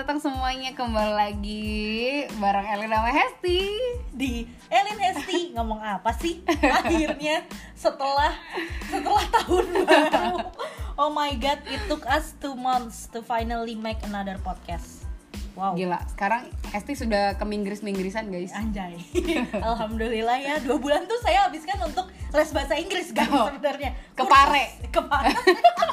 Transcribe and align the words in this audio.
datang 0.00 0.16
semuanya 0.16 0.72
kembali 0.72 1.12
lagi 1.12 1.76
bareng 2.40 2.64
Elin 2.64 2.88
sama 2.88 3.12
Hesti. 3.12 3.60
Di 4.10 4.48
Elin 4.72 4.96
Hesti. 4.98 5.52
Ngomong 5.52 5.76
apa 5.76 6.16
sih? 6.16 6.40
Akhirnya 6.48 7.44
setelah 7.76 8.32
setelah 8.88 9.20
tahun 9.28 9.66
baru. 9.84 10.36
Oh 10.96 11.12
my 11.12 11.36
god 11.36 11.60
it 11.68 11.84
took 11.84 12.08
us 12.08 12.32
two 12.40 12.56
months 12.56 13.12
to 13.12 13.20
finally 13.20 13.76
make 13.76 14.00
another 14.00 14.40
podcast. 14.40 15.04
Wow. 15.52 15.76
Gila, 15.76 16.00
sekarang 16.08 16.48
Hesti 16.72 16.96
sudah 16.96 17.36
ke 17.36 17.44
Minggris-Minggrisan 17.44 18.32
guys. 18.32 18.56
Anjay. 18.56 18.96
Alhamdulillah 19.68 20.40
ya 20.40 20.56
dua 20.64 20.80
bulan 20.80 21.04
tuh 21.04 21.20
saya 21.20 21.44
habiskan 21.44 21.76
untuk 21.84 22.08
les 22.08 22.48
bahasa 22.56 22.72
Inggris 22.80 23.12
guys 23.12 23.28
Oh, 23.28 23.52
sebenarnya. 23.52 23.92
Ke 24.16 24.24
Kursus- 24.24 24.32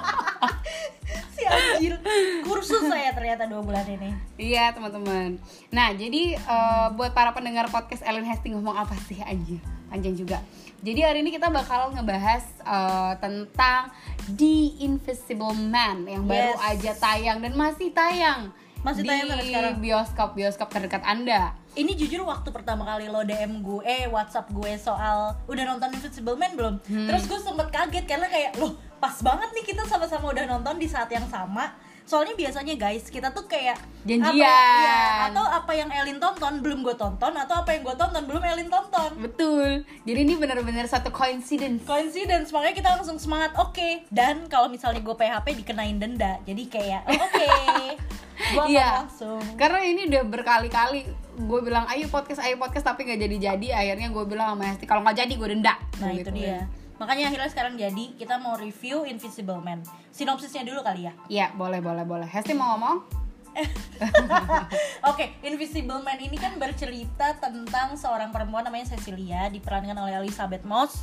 anjir 1.47 1.93
kursus 2.41 2.83
saya 2.83 3.11
ternyata 3.11 3.45
dua 3.45 3.59
bulan 3.59 3.83
ini 3.83 4.11
Iya 4.35 4.71
teman-teman 4.71 5.39
Nah 5.69 5.91
jadi 5.91 6.35
eh, 6.35 6.87
buat 6.93 7.11
para 7.11 7.31
pendengar 7.31 7.67
podcast 7.67 8.01
Elin 8.01 8.23
Hesti 8.23 8.51
ngomong 8.51 8.75
apa 8.75 8.93
sih 9.05 9.19
anjir 9.19 9.57
Panjang 9.87 10.13
juga 10.13 10.37
Jadi 10.77 10.99
hari 10.99 11.19
ini 11.21 11.31
kita 11.31 11.47
bakal 11.47 11.91
ngebahas 11.91 12.43
eh, 12.61 13.13
tentang 13.17 13.89
The 14.27 14.57
Invisible 14.81 15.53
Man 15.53 16.05
Yang 16.05 16.23
baru 16.25 16.53
Yes. 16.53 16.69
aja 16.69 16.91
tayang 16.97 17.37
dan 17.39 17.53
masih 17.53 17.89
tayang 17.89 18.51
Masih 18.79 19.01
di 19.03 19.09
tayang 19.09 19.27
sampai 19.27 19.47
sekarang. 19.47 19.75
bioskop-bioskop 19.79 20.67
terdekat 20.69 21.03
Anda 21.03 21.55
ini 21.77 21.93
jujur 21.93 22.25
waktu 22.25 22.49
pertama 22.49 22.89
kali 22.89 23.05
lo 23.05 23.21
DM 23.21 23.61
gue, 23.61 23.85
eh 23.85 24.09
WhatsApp 24.09 24.49
gue 24.49 24.81
soal 24.81 25.37
udah 25.45 25.63
nonton 25.63 25.93
Invisible 25.93 26.33
Man 26.33 26.57
belum? 26.57 26.81
Hmm. 26.81 27.05
Terus 27.05 27.29
gue 27.29 27.37
sempet 27.37 27.69
kaget 27.69 28.05
karena 28.09 28.25
kayak 28.25 28.57
loh 28.57 28.73
pas 28.97 29.15
banget 29.19 29.49
nih 29.51 29.65
kita 29.65 29.83
sama-sama 29.83 30.29
udah 30.29 30.45
nonton 30.47 30.75
di 30.75 30.85
saat 30.85 31.07
yang 31.07 31.25
sama. 31.25 31.73
Soalnya 32.03 32.39
biasanya 32.39 32.71
guys 32.73 33.11
kita 33.11 33.35
tuh 33.35 33.43
kayak 33.45 33.75
Janjian. 34.01 34.31
apa, 34.31 34.79
ya, 34.79 35.27
atau 35.27 35.43
apa 35.43 35.71
yang 35.75 35.91
Elin 35.91 36.15
tonton 36.17 36.63
belum 36.63 36.79
gue 36.79 36.95
tonton 36.95 37.35
atau 37.35 37.59
apa 37.59 37.75
yang 37.75 37.83
gue 37.83 37.95
tonton 37.95 38.23
belum 38.23 38.39
Elin 38.39 38.71
tonton. 38.71 39.11
Betul. 39.19 39.83
Jadi 40.07 40.19
ini 40.23 40.33
benar-benar 40.33 40.87
satu 40.87 41.11
coincidence. 41.11 41.83
Coincidence. 41.83 42.55
Makanya 42.55 42.75
kita 42.75 42.89
langsung 42.95 43.19
semangat. 43.19 43.51
Oke. 43.59 44.07
Dan 44.07 44.47
kalau 44.47 44.71
misalnya 44.71 45.03
gue 45.03 45.11
PHP 45.11 45.59
dikenain 45.59 45.99
denda. 45.99 46.39
Jadi 46.47 46.63
kayak 46.67 47.03
oh, 47.05 47.19
oke. 47.19 47.47
Gue 48.37 48.61
akan 48.61 48.69
Iya. 48.69 48.89
langsung. 49.03 49.41
Karena 49.57 49.81
ini 49.81 50.07
udah 50.07 50.23
berkali-kali 50.23 51.09
gue 51.37 51.59
bilang 51.59 51.89
ayo 51.89 52.05
podcast 52.07 52.39
ayo 52.39 52.55
podcast 52.55 52.85
tapi 52.87 53.03
nggak 53.03 53.19
jadi-jadi. 53.19 53.67
Akhirnya 53.75 54.07
gue 54.07 54.23
bilang 54.23 54.55
sama 54.55 54.63
Hesti 54.71 54.85
kalau 54.85 55.03
nggak 55.03 55.17
jadi 55.19 55.33
gue 55.35 55.47
denda. 55.51 55.73
Nah 55.99 56.13
Gitu 56.13 56.29
itu 56.29 56.31
dia. 56.39 56.63
Makanya 56.97 57.29
akhirnya 57.29 57.49
sekarang 57.49 57.73
jadi 57.77 58.05
kita 58.17 58.41
mau 58.41 58.57
review 58.57 59.05
Invisible 59.05 59.61
Man. 59.61 59.85
Sinopsisnya 60.09 60.65
dulu 60.65 60.81
kali 60.81 61.05
ya. 61.05 61.13
Iya 61.29 61.47
boleh 61.53 61.77
boleh 61.81 62.03
boleh 62.03 62.25
Hesti 62.27 62.57
mau 62.57 62.73
ngomong 62.75 63.17
Oke, 65.09 65.33
Invisible 65.41 66.01
Man 66.05 66.21
ini 66.21 66.37
kan 66.37 66.57
bercerita 66.61 67.33
tentang 67.41 67.97
seorang 67.97 68.29
perempuan 68.29 68.65
namanya 68.65 68.93
Cecilia 68.93 69.49
diperankan 69.49 69.97
oleh 69.97 70.13
Elizabeth 70.21 70.61
Moss 70.61 71.01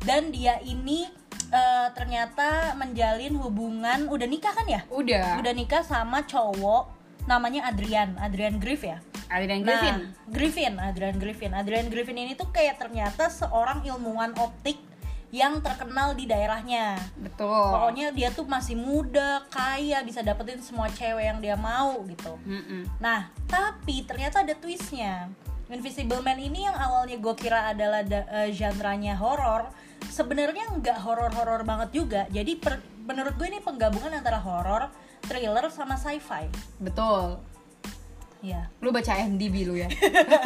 dan 0.00 0.32
dia 0.32 0.56
ini 0.64 1.04
eh, 1.52 1.88
ternyata 1.92 2.72
menjalin 2.80 3.36
hubungan 3.36 4.08
udah 4.08 4.28
nikah 4.28 4.54
kan 4.56 4.64
ya? 4.64 4.80
udah 4.88 5.40
Udah 5.44 5.52
nikah 5.52 5.84
sama 5.84 6.24
cowok 6.24 6.88
namanya 7.28 7.68
Adrian, 7.68 8.16
Adrian 8.16 8.56
Griff 8.56 8.80
ya. 8.80 8.96
Adrian 9.30 9.62
Griffin 9.62 9.96
Nah, 10.10 10.32
Griffin, 10.32 10.72
Adrian 10.80 11.16
Griffin. 11.20 11.50
Adrian 11.54 11.86
Griffin 11.86 12.18
ini 12.18 12.32
tuh 12.34 12.50
kayak 12.50 12.82
ternyata 12.82 13.30
seorang 13.30 13.84
ilmuwan 13.86 14.34
optik 14.40 14.80
yang 15.30 15.62
terkenal 15.62 16.18
di 16.18 16.26
daerahnya. 16.26 16.98
betul 17.14 17.46
Pokoknya 17.70 18.10
dia 18.10 18.34
tuh 18.34 18.46
masih 18.50 18.74
muda, 18.74 19.46
kaya, 19.46 20.02
bisa 20.02 20.26
dapetin 20.26 20.58
semua 20.58 20.90
cewek 20.90 21.22
yang 21.22 21.38
dia 21.38 21.54
mau 21.54 22.02
gitu. 22.10 22.34
Mm-mm. 22.42 22.82
Nah, 22.98 23.30
tapi 23.46 24.02
ternyata 24.02 24.42
ada 24.42 24.58
twistnya. 24.58 25.30
Invisible 25.70 26.18
Man 26.18 26.42
ini 26.42 26.66
yang 26.66 26.74
awalnya 26.74 27.14
gue 27.22 27.34
kira 27.38 27.70
adalah 27.70 28.02
da- 28.02 28.26
eh, 28.42 28.50
genre-nya 28.50 29.14
horor, 29.14 29.70
sebenarnya 30.10 30.66
nggak 30.82 30.98
horor-horor 30.98 31.62
banget 31.62 31.94
juga. 31.94 32.26
Jadi 32.26 32.58
per- 32.58 32.82
menurut 33.06 33.38
gue 33.38 33.46
ini 33.54 33.62
penggabungan 33.62 34.10
antara 34.10 34.42
horor, 34.42 34.90
thriller 35.30 35.70
sama 35.70 35.94
sci-fi. 35.94 36.50
betul 36.82 37.38
Ya, 38.40 38.72
lu 38.80 38.88
baca 38.88 39.20
IMDb 39.20 39.68
lu 39.68 39.76
ya 39.76 39.84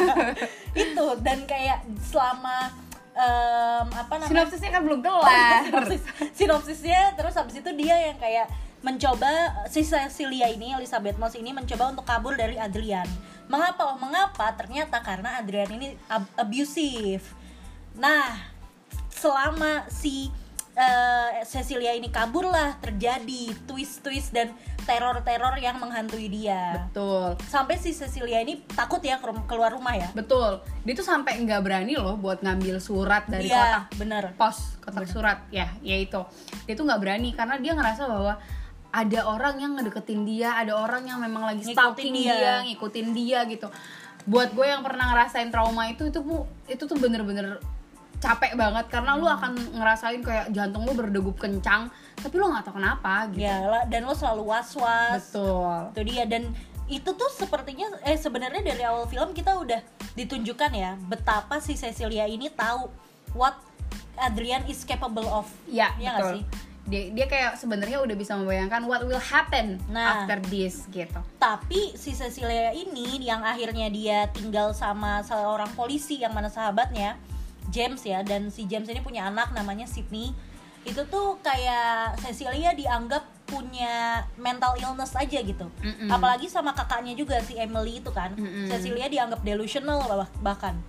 itu 0.83 1.07
dan 1.23 1.47
kayak 1.47 1.87
selama 2.03 2.67
em, 3.15 3.87
apa 3.95 4.13
namanya? 4.19 4.29
sinopsisnya 4.45 4.71
kan 4.75 4.81
belum 4.83 4.99
kelar. 4.99 5.63
Sinopsis. 5.71 6.01
sinopsisnya 6.35 7.01
terus 7.15 7.33
habis 7.39 7.55
itu 7.57 7.71
dia 7.79 7.95
yang 8.11 8.19
kayak 8.19 8.51
mencoba 8.85 9.65
si 9.65 9.81
Cecilia 9.81 10.45
ini 10.51 10.75
Elizabeth 10.77 11.17
Moss 11.17 11.33
ini 11.33 11.49
mencoba 11.49 11.89
untuk 11.89 12.05
kabur 12.05 12.37
dari 12.37 12.59
Adrian. 12.59 13.07
Mengapa? 13.49 13.97
Mengapa? 13.97 14.53
Ternyata 14.53 15.01
karena 15.01 15.41
Adrian 15.41 15.71
ini 15.73 15.97
ab- 16.05 16.29
abusive. 16.37 17.25
Nah 17.97 18.53
selama 19.09 19.87
si 19.89 20.29
eh, 20.75 21.41
Cecilia 21.47 21.95
ini 21.95 22.11
kabur 22.11 22.51
lah 22.51 22.75
terjadi 22.83 23.55
twist-twist 23.65 24.35
dan 24.35 24.51
teror-teror 24.85 25.57
yang 25.57 25.81
menghantui 25.81 26.29
dia. 26.29 26.85
Betul. 26.91 27.33
Sampai 27.49 27.81
si 27.81 27.89
Cecilia 27.89 28.43
ini 28.45 28.61
takut 28.69 29.01
ya 29.01 29.17
keluar 29.49 29.73
rumah 29.73 29.97
ya? 29.97 30.13
Betul. 30.13 30.61
Dia 30.85 30.93
tuh 30.93 31.07
sampai 31.07 31.41
nggak 31.41 31.61
berani 31.65 31.97
loh 31.97 32.19
buat 32.21 32.45
ngambil 32.45 32.77
surat 32.77 33.25
dari 33.25 33.49
iya 33.49 33.87
kotak. 33.89 33.97
bener. 33.97 34.23
Pos 34.37 34.77
kotak 34.83 35.09
surat. 35.09 35.41
Ya 35.49 35.73
ya 35.81 35.97
itu. 35.97 36.21
Dia 36.69 36.73
tuh 36.77 36.85
nggak 36.85 37.01
berani 37.01 37.33
karena 37.33 37.57
dia 37.57 37.73
ngerasa 37.73 38.05
bahwa 38.05 38.37
ada 38.95 39.19
orang 39.27 39.55
yang 39.59 39.71
ngedeketin 39.75 40.23
dia 40.23 40.55
ada 40.55 40.71
orang 40.79 41.03
yang 41.03 41.19
memang 41.19 41.43
lagi 41.43 41.67
Ngikutin 41.67 41.75
stalking 41.75 42.13
dia. 42.15 42.35
dia. 42.37 42.53
ngikutin 42.69 43.07
dia 43.11 43.39
gitu. 43.49 43.67
Buat 44.29 44.53
gue 44.53 44.65
yang 44.69 44.81
pernah 44.85 45.11
ngerasain 45.11 45.49
trauma 45.49 45.89
itu 45.89 46.07
itu 46.07 46.19
itu 46.69 46.83
tuh 46.85 46.97
bener-bener 46.97 47.57
capek 48.25 48.57
banget 48.57 48.85
karena 48.89 49.11
lu 49.13 49.29
akan 49.29 49.53
ngerasain 49.77 50.21
kayak 50.25 50.49
jantung 50.49 50.81
lu 50.81 50.97
berdegup 50.97 51.37
kencang 51.37 51.93
tapi 52.17 52.35
lu 52.41 52.49
nggak 52.49 52.65
tahu 52.65 52.81
kenapa 52.81 53.29
gitu. 53.29 53.45
Ya 53.45 53.85
dan 53.85 54.01
lo 54.09 54.17
selalu 54.17 54.49
was-was. 54.49 55.29
Betul. 55.29 55.93
Itu 55.93 56.01
dia 56.09 56.25
dan 56.25 56.49
itu 56.89 57.09
tuh 57.13 57.29
sepertinya 57.33 57.85
eh 58.01 58.17
sebenarnya 58.17 58.61
dari 58.65 58.81
awal 58.85 59.05
film 59.05 59.33
kita 59.33 59.57
udah 59.57 59.81
ditunjukkan 60.17 60.71
ya 60.73 60.97
betapa 61.05 61.61
si 61.61 61.77
Cecilia 61.77 62.25
ini 62.25 62.49
tahu 62.49 62.89
what 63.37 63.53
Adrian 64.17 64.65
is 64.65 64.81
capable 64.81 65.29
of. 65.29 65.45
Ya 65.69 65.93
nggak 65.93 66.17
betul. 66.17 66.33
sih? 66.41 66.43
dia 66.85 67.09
dia 67.09 67.25
kayak 67.25 67.57
sebenarnya 67.57 67.97
udah 67.97 68.13
bisa 68.13 68.37
membayangkan 68.37 68.85
what 68.85 69.01
will 69.09 69.17
happen 69.17 69.81
Nah. 69.89 70.21
after 70.21 70.37
this 70.53 70.85
gitu. 70.93 71.17
Tapi 71.41 71.97
si 71.97 72.13
Cecilia 72.13 72.69
ini 72.77 73.25
yang 73.25 73.41
akhirnya 73.41 73.89
dia 73.89 74.29
tinggal 74.29 74.69
sama 74.69 75.25
seorang 75.25 75.73
polisi 75.73 76.21
yang 76.21 76.37
mana 76.37 76.45
sahabatnya 76.45 77.17
James 77.75 77.99
ya 78.01 78.23
dan 78.23 78.47
si 78.47 78.63
James 78.63 78.87
ini 78.87 78.99
punya 78.99 79.27
anak 79.27 79.51
namanya 79.51 79.83
Sydney 79.83 80.31
itu 80.81 81.01
tuh 81.05 81.35
kayak 81.41 82.15
Cecilia 82.17 82.71
dianggap 82.71 83.25
punya 83.43 84.23
mental 84.35 84.73
illness 84.75 85.11
aja 85.13 85.37
gitu 85.37 85.67
Mm-mm. 85.75 86.07
apalagi 86.07 86.47
sama 86.47 86.71
kakaknya 86.71 87.13
juga 87.13 87.37
si 87.41 87.53
Emily 87.55 87.99
itu 87.99 88.09
kan 88.09 88.31
Mm-mm. 88.33 88.65
Cecilia 88.65 89.05
dianggap 89.05 89.43
delusional 89.43 89.99
bah- 90.01 90.31
bahkan 90.41 90.79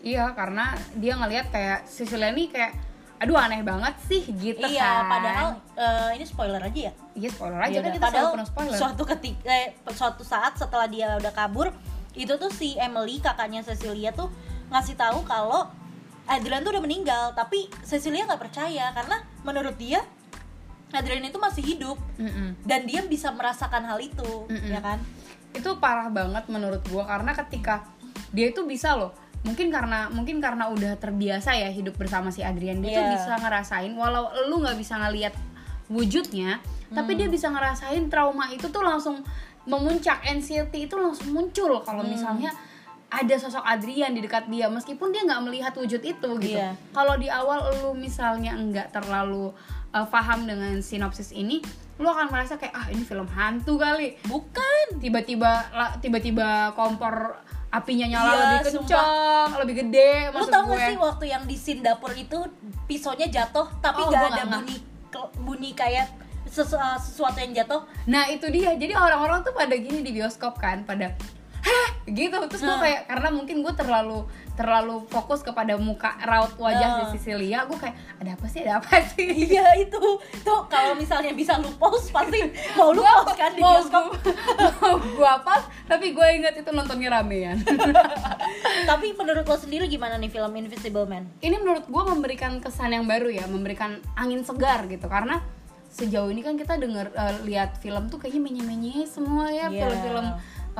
Iya, 0.00 0.32
karena 0.32 0.72
dia 0.96 1.12
ngelihat 1.12 1.52
kayak 1.52 1.84
Cecilia 1.84 2.30
ini 2.30 2.48
kayak 2.48 2.72
aduh 3.20 3.36
aneh 3.36 3.60
banget 3.60 3.92
sih 4.08 4.24
gitu 4.32 4.64
iya 4.64 5.04
kan. 5.04 5.12
padahal 5.12 5.48
eh, 5.76 6.10
ini 6.16 6.24
spoiler 6.24 6.56
aja 6.56 6.80
ya 6.88 6.92
iya 7.12 7.28
spoiler 7.28 7.60
aja 7.60 7.68
Iya 7.68 7.80
kan 7.82 7.92
kita 7.92 8.00
padahal 8.00 8.16
selalu 8.16 8.32
pernah 8.32 8.48
spoiler. 8.48 8.78
suatu 8.80 9.02
ketika 9.04 9.44
eh, 9.52 9.68
suatu 9.92 10.22
saat 10.24 10.52
setelah 10.56 10.88
dia 10.88 11.20
udah 11.20 11.28
kabur 11.28 11.68
itu 12.16 12.32
tuh 12.32 12.48
si 12.48 12.80
Emily 12.80 13.20
kakaknya 13.20 13.60
Cecilia 13.60 14.08
tuh 14.10 14.32
ngasih 14.72 14.96
tahu 14.96 15.20
kalau 15.22 15.68
Adrian 16.30 16.62
tuh 16.62 16.70
udah 16.70 16.80
meninggal 16.80 17.34
tapi 17.34 17.66
Cecilia 17.82 18.22
nggak 18.24 18.38
percaya 18.40 18.94
karena 18.94 19.18
menurut 19.42 19.74
dia 19.74 19.98
Adrian 20.90 21.22
itu 21.22 21.38
masih 21.38 21.62
hidup 21.62 21.98
Mm-mm. 22.16 22.54
dan 22.62 22.82
dia 22.82 23.02
bisa 23.02 23.30
merasakan 23.30 23.82
hal 23.84 23.98
itu 23.98 24.46
Mm-mm. 24.46 24.70
ya 24.70 24.78
kan 24.78 24.98
Itu 25.50 25.82
parah 25.82 26.06
banget 26.08 26.46
menurut 26.46 26.78
gua 26.86 27.02
karena 27.04 27.34
ketika 27.34 27.82
dia 28.30 28.50
itu 28.50 28.62
bisa 28.62 28.94
loh 28.94 29.10
mungkin 29.42 29.72
karena 29.72 30.06
mungkin 30.06 30.38
karena 30.38 30.68
udah 30.68 30.94
terbiasa 30.96 31.56
ya 31.56 31.66
hidup 31.66 31.96
bersama 31.96 32.30
si 32.30 32.44
Adrian 32.44 32.78
dia 32.78 32.94
tuh 32.94 33.02
Iya. 33.02 33.12
bisa 33.16 33.32
ngerasain 33.36 33.90
walau 33.96 34.30
lu 34.46 34.62
nggak 34.62 34.78
bisa 34.78 34.94
ngelihat 34.98 35.34
wujudnya 35.88 36.62
tapi 36.90 37.14
Hmm. 37.14 37.18
dia 37.22 37.28
bisa 37.30 37.46
ngerasain 37.48 38.06
trauma 38.06 38.50
itu 38.50 38.66
tuh 38.66 38.82
langsung 38.82 39.22
memuncak 39.64 40.22
anxiety 40.24 40.86
itu 40.86 40.94
langsung 40.94 41.30
muncul 41.32 41.82
kalau 41.82 42.02
Hmm. 42.02 42.14
misalnya 42.14 42.50
ada 43.10 43.34
sosok 43.34 43.60
Adrian 43.60 44.14
di 44.14 44.22
dekat 44.22 44.46
dia 44.46 44.66
meskipun 44.66 45.10
dia 45.10 45.26
nggak 45.26 45.42
melihat 45.42 45.72
wujud 45.74 45.98
itu 45.98 46.30
gitu. 46.38 46.54
Iya. 46.54 46.78
kalau 46.90 47.18
di 47.18 47.26
awal 47.26 47.58
lu 47.74 47.90
misalnya 47.92 48.54
nggak 48.54 48.94
terlalu 48.94 49.50
uh, 49.90 50.06
paham 50.06 50.46
dengan 50.46 50.78
sinopsis 50.78 51.30
ini 51.30 51.58
lu 51.98 52.06
akan 52.06 52.30
merasa 52.30 52.56
kayak 52.56 52.72
ah 52.72 52.86
ini 52.88 53.02
film 53.02 53.28
hantu 53.28 53.76
kali. 53.76 54.16
Bukan. 54.24 54.96
Tiba-tiba 54.96 55.68
tiba-tiba 56.00 56.72
kompor 56.72 57.36
apinya 57.68 58.06
nyala 58.08 58.30
Iya, 58.30 58.40
lebih 58.56 58.62
kencang 58.72 59.48
lebih 59.58 59.74
gede 59.78 60.10
lu 60.32 60.42
tau 60.44 60.66
gue. 60.66 60.74
gak 60.74 60.90
sih 60.90 60.96
waktu 60.96 61.24
yang 61.28 61.42
di 61.44 61.54
scene 61.54 61.82
dapur 61.84 62.10
itu 62.10 62.34
pisaunya 62.84 63.26
jatuh 63.26 63.68
tapi 63.78 64.02
Oh, 64.02 64.10
gua 64.10 64.26
ada 64.26 64.42
nggak 64.42 64.48
bunyi 64.58 64.76
bunyi 65.38 65.70
kayak 65.74 66.10
sesu- 66.46 66.74
uh, 66.74 66.96
sesuatu 66.96 67.38
yang 67.38 67.54
jatuh? 67.54 67.86
Nah 68.06 68.26
itu 68.26 68.46
dia, 68.48 68.74
jadi 68.74 68.94
orang-orang 68.94 69.42
tuh 69.42 69.52
pada 69.52 69.70
gini 69.72 70.00
di 70.00 70.10
bioskop 70.10 70.56
kan, 70.56 70.82
pada 70.82 71.14
gitu. 72.04 72.36
Terus 72.46 72.60
gue 72.60 72.70
Nah. 72.70 72.80
kayak 72.80 73.00
karena 73.06 73.28
mungkin 73.30 73.56
gue 73.60 73.72
terlalu 73.72 74.18
terlalu 74.52 75.08
fokus 75.08 75.40
kepada 75.40 75.74
muka 75.74 76.20
raut 76.20 76.52
wajah 76.54 76.88
Nah. 76.90 76.98
si 77.08 77.16
Cecilia, 77.16 77.64
gue 77.64 77.74
kayak 77.74 77.96
ada 78.18 78.30
apa 78.30 78.46
sih, 78.46 78.60
ada 78.60 78.76
apa 78.76 78.92
sih? 79.02 79.24
iya 79.50 79.72
itu 79.74 79.96
tuh 80.40 80.60
kalau 80.66 80.92
misalnya 80.94 81.32
bisa 81.32 81.56
lu 81.56 81.72
post 81.74 82.08
pasti 82.10 82.44
mau 82.74 82.92
lu 82.92 83.00
post 83.00 83.34
kan 83.34 83.50
di 83.50 83.60
bioskop 83.60 84.12
mau 84.76 84.96
gue 84.96 85.32
pas, 85.40 85.62
tapi 85.86 86.12
gue 86.12 86.26
inget 86.34 86.54
itu 86.56 86.70
nontonnya 86.70 87.08
ramean. 87.14 87.56
tapi 88.90 89.12
menurut 89.12 89.44
lo 89.44 89.56
sendiri 89.56 89.86
gimana 89.86 90.16
nih 90.16 90.28
film 90.28 90.52
Invisible 90.52 91.04
Man 91.04 91.24
Ini 91.38 91.56
menurut 91.56 91.84
gue 91.86 92.04
memberikan 92.06 92.58
kesan 92.58 92.92
yang 92.92 93.04
baru 93.04 93.30
ya, 93.30 93.44
memberikan 93.46 93.98
angin 94.14 94.42
segar 94.42 94.84
gitu 94.86 95.06
karena 95.06 95.40
sejauh 95.90 96.28
ini 96.28 96.38
kan 96.40 96.54
kita 96.54 96.76
denger 96.76 97.10
eh, 97.10 97.36
lihat 97.44 97.74
film 97.76 98.06
tuh 98.06 98.16
kayaknya 98.16 98.42
menye-menye 98.44 99.06
semua 99.06 99.48
ya 99.48 99.66
Iya. 99.66 99.82
film-film 99.82 100.26
eh, 100.28 100.34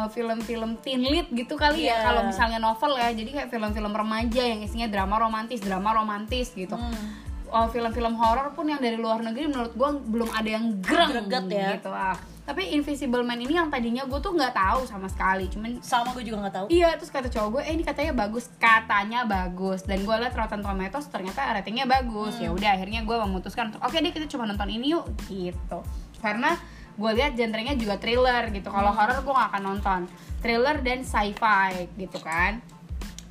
film-film 0.08 0.78
teen 0.78 1.02
lead 1.02 1.28
gitu 1.28 1.54
kali 1.54 1.84
ya 1.84 1.92
Iya. 1.92 2.04
kalau 2.04 2.22
misalnya 2.24 2.58
novel 2.58 2.94
ya 2.94 3.10
jadi 3.10 3.30
kayak 3.32 3.48
film-film 3.48 3.90
remaja 3.90 4.42
yang 4.42 4.60
isinya 4.60 4.86
drama 4.86 5.18
romantis 5.18 5.60
drama 5.60 5.90
romantis 5.92 6.52
gitu 6.52 6.72
Hmm. 6.72 7.28
Oh, 7.50 7.66
film-film 7.66 8.14
horor 8.14 8.54
pun 8.54 8.62
yang 8.64 8.78
dari 8.78 8.94
luar 8.94 9.18
negeri 9.20 9.50
menurut 9.50 9.74
gua 9.74 9.90
belum 9.90 10.30
ada 10.30 10.46
yang 10.46 10.78
greng 10.78 11.26
Greget 11.26 11.50
ya. 11.50 11.74
gitu 11.74 11.90
ah. 11.90 12.14
tapi 12.40 12.70
Invisible 12.70 13.22
Man 13.22 13.38
ini 13.38 13.54
yang 13.54 13.66
tadinya 13.66 14.06
gue 14.06 14.18
tuh 14.18 14.30
nggak 14.30 14.54
tahu 14.54 14.82
sama 14.82 15.06
sekali 15.06 15.46
cuman 15.46 15.78
sama 15.80 16.14
gue 16.14 16.22
juga 16.22 16.46
nggak 16.46 16.54
tahu 16.54 16.66
Iya, 16.70 16.94
terus 16.94 17.10
kata 17.10 17.26
cowok 17.26 17.48
gue, 17.52 17.62
eh 17.64 17.74
ini 17.74 17.82
katanya 17.82 18.14
bagus, 18.16 18.50
katanya 18.56 19.22
bagus. 19.22 19.82
Dan 19.82 20.02
gue 20.02 20.14
liat 20.14 20.30
Rotten 20.30 20.58
Tomatoes 20.58 21.06
ternyata 21.06 21.46
ratingnya 21.48 21.86
bagus. 21.86 22.38
Ya 22.38 22.50
udah, 22.50 22.74
akhirnya 22.74 23.02
gue 23.02 23.16
memutuskan 23.20 23.70
untuk 23.70 23.82
oke 23.82 23.94
deh 23.94 24.10
kita 24.10 24.26
coba 24.26 24.46
nonton 24.46 24.66
ini 24.66 24.94
yuk, 24.94 25.06
gitu. 25.26 25.78
Karena 26.18 26.54
gue 26.96 27.10
lihat 27.14 27.38
genrenya 27.38 27.74
juga 27.78 27.98
thriller 27.98 28.50
gitu. 28.50 28.70
Kalau 28.70 28.90
horror 28.94 29.20
gue 29.22 29.34
gak 29.34 29.48
akan 29.54 29.62
nonton. 29.62 30.00
Thriller 30.40 30.80
dan 30.80 31.04
sci-fi 31.04 31.90
gitu 31.94 32.18
kan. 32.22 32.64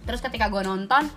Terus 0.05 0.19
ketika 0.21 0.47
gue 0.47 0.63
nonton, 0.63 1.09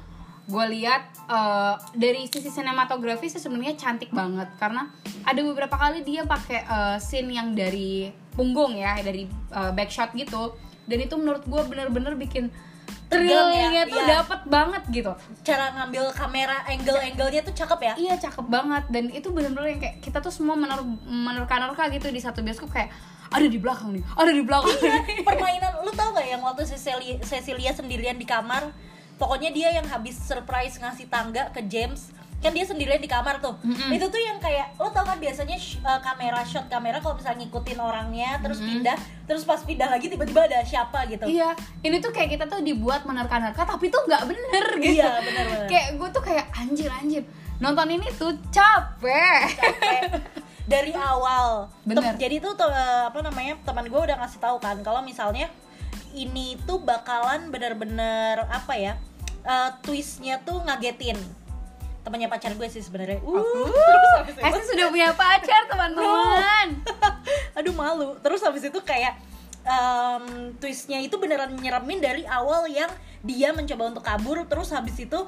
gue 0.49 0.65
lihat 0.75 1.03
eh, 1.31 1.75
dari 1.95 2.27
sisi 2.27 2.51
sinematografi 2.51 3.31
sih 3.31 3.39
sebenarnya 3.39 3.79
cantik 3.79 4.11
banget 4.11 4.51
karena 4.59 4.91
ada 5.23 5.41
beberapa 5.47 5.79
kali 5.79 6.03
dia 6.03 6.27
pakai 6.27 6.61
eh, 6.67 6.99
scene 6.99 7.31
yang 7.31 7.55
dari 7.55 8.11
punggung 8.35 8.75
ya, 8.75 8.99
dari 9.01 9.29
eh, 9.31 9.73
backshot 9.73 10.13
gitu. 10.17 10.57
Dan 10.83 10.99
itu 10.99 11.15
menurut 11.15 11.47
gue 11.47 11.63
bener-bener 11.63 12.19
bikin 12.19 12.51
Thrillingnya 13.13 13.85
ya, 13.85 13.93
tuh 13.93 14.01
iya. 14.01 14.07
dapet 14.19 14.41
banget 14.49 14.83
gitu. 14.89 15.13
cara 15.45 15.65
ngambil 15.77 16.05
kamera 16.17 16.57
angle-angle-nya 16.65 17.43
tuh 17.45 17.55
cakep 17.55 17.81
ya 17.83 17.95
Iya 18.01 18.15
cakep 18.17 18.47
banget 18.49 18.85
dan 18.89 19.05
itu 19.13 19.29
bener-bener 19.29 19.77
yang 19.77 19.81
kayak 19.81 19.97
kita 20.01 20.19
tuh 20.25 20.33
semua 20.33 20.57
mener 20.57 20.81
menerka-nerka 21.05 21.93
gitu 21.93 22.09
di 22.09 22.21
satu 22.23 22.41
bioskop 22.41 22.73
kayak 22.73 22.91
ada 23.33 23.49
di 23.49 23.57
belakang 23.57 23.97
nih, 23.97 24.05
ada 24.13 24.29
di 24.29 24.45
belakang. 24.45 24.77
Iya, 24.77 24.93
nih. 25.09 25.25
permainan 25.29 25.73
lu 25.89 25.93
tau 25.97 26.13
gak 26.13 26.29
yang 26.29 26.45
waktu 26.45 26.69
Cecilia, 26.69 27.17
Cecilia 27.25 27.73
sendirian 27.73 28.21
di 28.21 28.29
kamar 28.29 28.69
pokoknya 29.17 29.51
dia 29.55 29.69
yang 29.73 29.87
habis 29.89 30.21
surprise 30.21 30.77
ngasih 30.77 31.09
tangga 31.09 31.49
ke 31.55 31.65
James 31.65 32.13
kan 32.43 32.51
dia 32.51 32.63
sendirian 32.63 32.99
di 32.99 33.07
kamar 33.07 33.39
tuh 33.39 33.55
itu 33.89 34.03
tuh 34.05 34.19
yang 34.19 34.37
kayak 34.37 34.75
lo 34.75 34.91
tau 34.91 35.03
kan 35.03 35.17
biasanya 35.17 35.55
sh- 35.55 35.79
uh, 35.81 35.97
kamera 35.99 36.43
shot 36.43 36.67
kamera 36.67 36.99
kalau 36.99 37.15
misalnya 37.15 37.39
ngikutin 37.41 37.79
orangnya 37.79 38.31
terus 38.37 38.59
pindah 38.59 38.99
terus 39.25 39.43
pas 39.43 39.59
pindah 39.59 39.87
lagi 39.87 40.07
tiba-tiba 40.07 40.43
ada 40.43 40.59
siapa 40.61 41.07
gitu 41.07 41.23
Iya, 41.25 41.55
ini 41.81 41.97
tuh 41.97 42.11
kayak 42.11 42.35
kita 42.35 42.45
tuh 42.47 42.59
dibuat 42.61 43.03
menerka-nerka 43.03 43.63
tapi 43.65 43.87
tuh 43.87 44.03
nggak 44.03 44.27
bener 44.27 44.67
gitu. 44.77 44.99
Iya, 44.99 45.23
bener-bener. 45.23 45.67
Kayak 45.67 45.89
gue 45.95 46.09
tuh 46.11 46.23
kayak 46.23 46.47
anjir 46.53 46.91
anjir 46.91 47.23
nonton 47.57 47.87
ini 47.89 48.11
tuh 48.13 48.35
capek. 48.51 49.41
Capek. 49.55 50.03
dari 50.63 50.91
awal 50.93 51.67
Tem- 51.81 51.95
Bener. 51.95 52.15
jadi 52.17 52.39
tuh 52.39 52.55
tuh, 52.55 52.67
uh, 52.67 53.07
apa 53.07 53.19
namanya 53.21 53.59
teman 53.61 53.83
gue 53.85 54.01
udah 54.01 54.15
ngasih 54.17 54.39
tahu 54.39 54.59
kan 54.59 54.79
kalau 54.81 54.99
misalnya 55.01 55.51
ini 56.13 56.55
tuh 56.61 56.79
bakalan 56.79 57.51
bener-bener 57.51 58.39
apa 58.47 58.75
ya 58.75 58.95
uh, 59.43 59.75
twistnya 59.81 60.39
tuh 60.41 60.63
ngagetin 60.63 61.19
temannya 62.03 62.27
pacar 62.27 62.53
gue 62.55 62.69
sih 62.69 62.83
sebenarnya. 62.83 63.23
Uh, 63.23 63.67
terus 63.71 64.13
habis 64.19 64.35
itu- 64.35 64.43
Esti 64.43 64.63
sudah 64.75 64.87
punya 64.91 65.09
pacar 65.15 65.63
teman-teman. 65.71 66.67
aduh 67.59 67.75
malu. 67.75 68.19
Terus 68.19 68.43
habis 68.43 68.63
itu 68.67 68.79
kayak 68.83 69.19
em, 69.63 70.51
twistnya 70.59 70.99
itu 70.99 71.15
beneran 71.17 71.55
nyeremin 71.55 72.03
dari 72.03 72.23
awal 72.27 72.67
yang 72.67 72.91
dia 73.23 73.55
mencoba 73.55 73.95
untuk 73.95 74.03
kabur 74.03 74.43
terus 74.51 74.75
habis 74.75 74.99
itu 74.99 75.19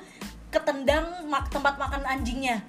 ketendang 0.50 1.26
mak 1.30 1.50
tempat 1.50 1.78
makan 1.78 2.02
anjingnya. 2.02 2.62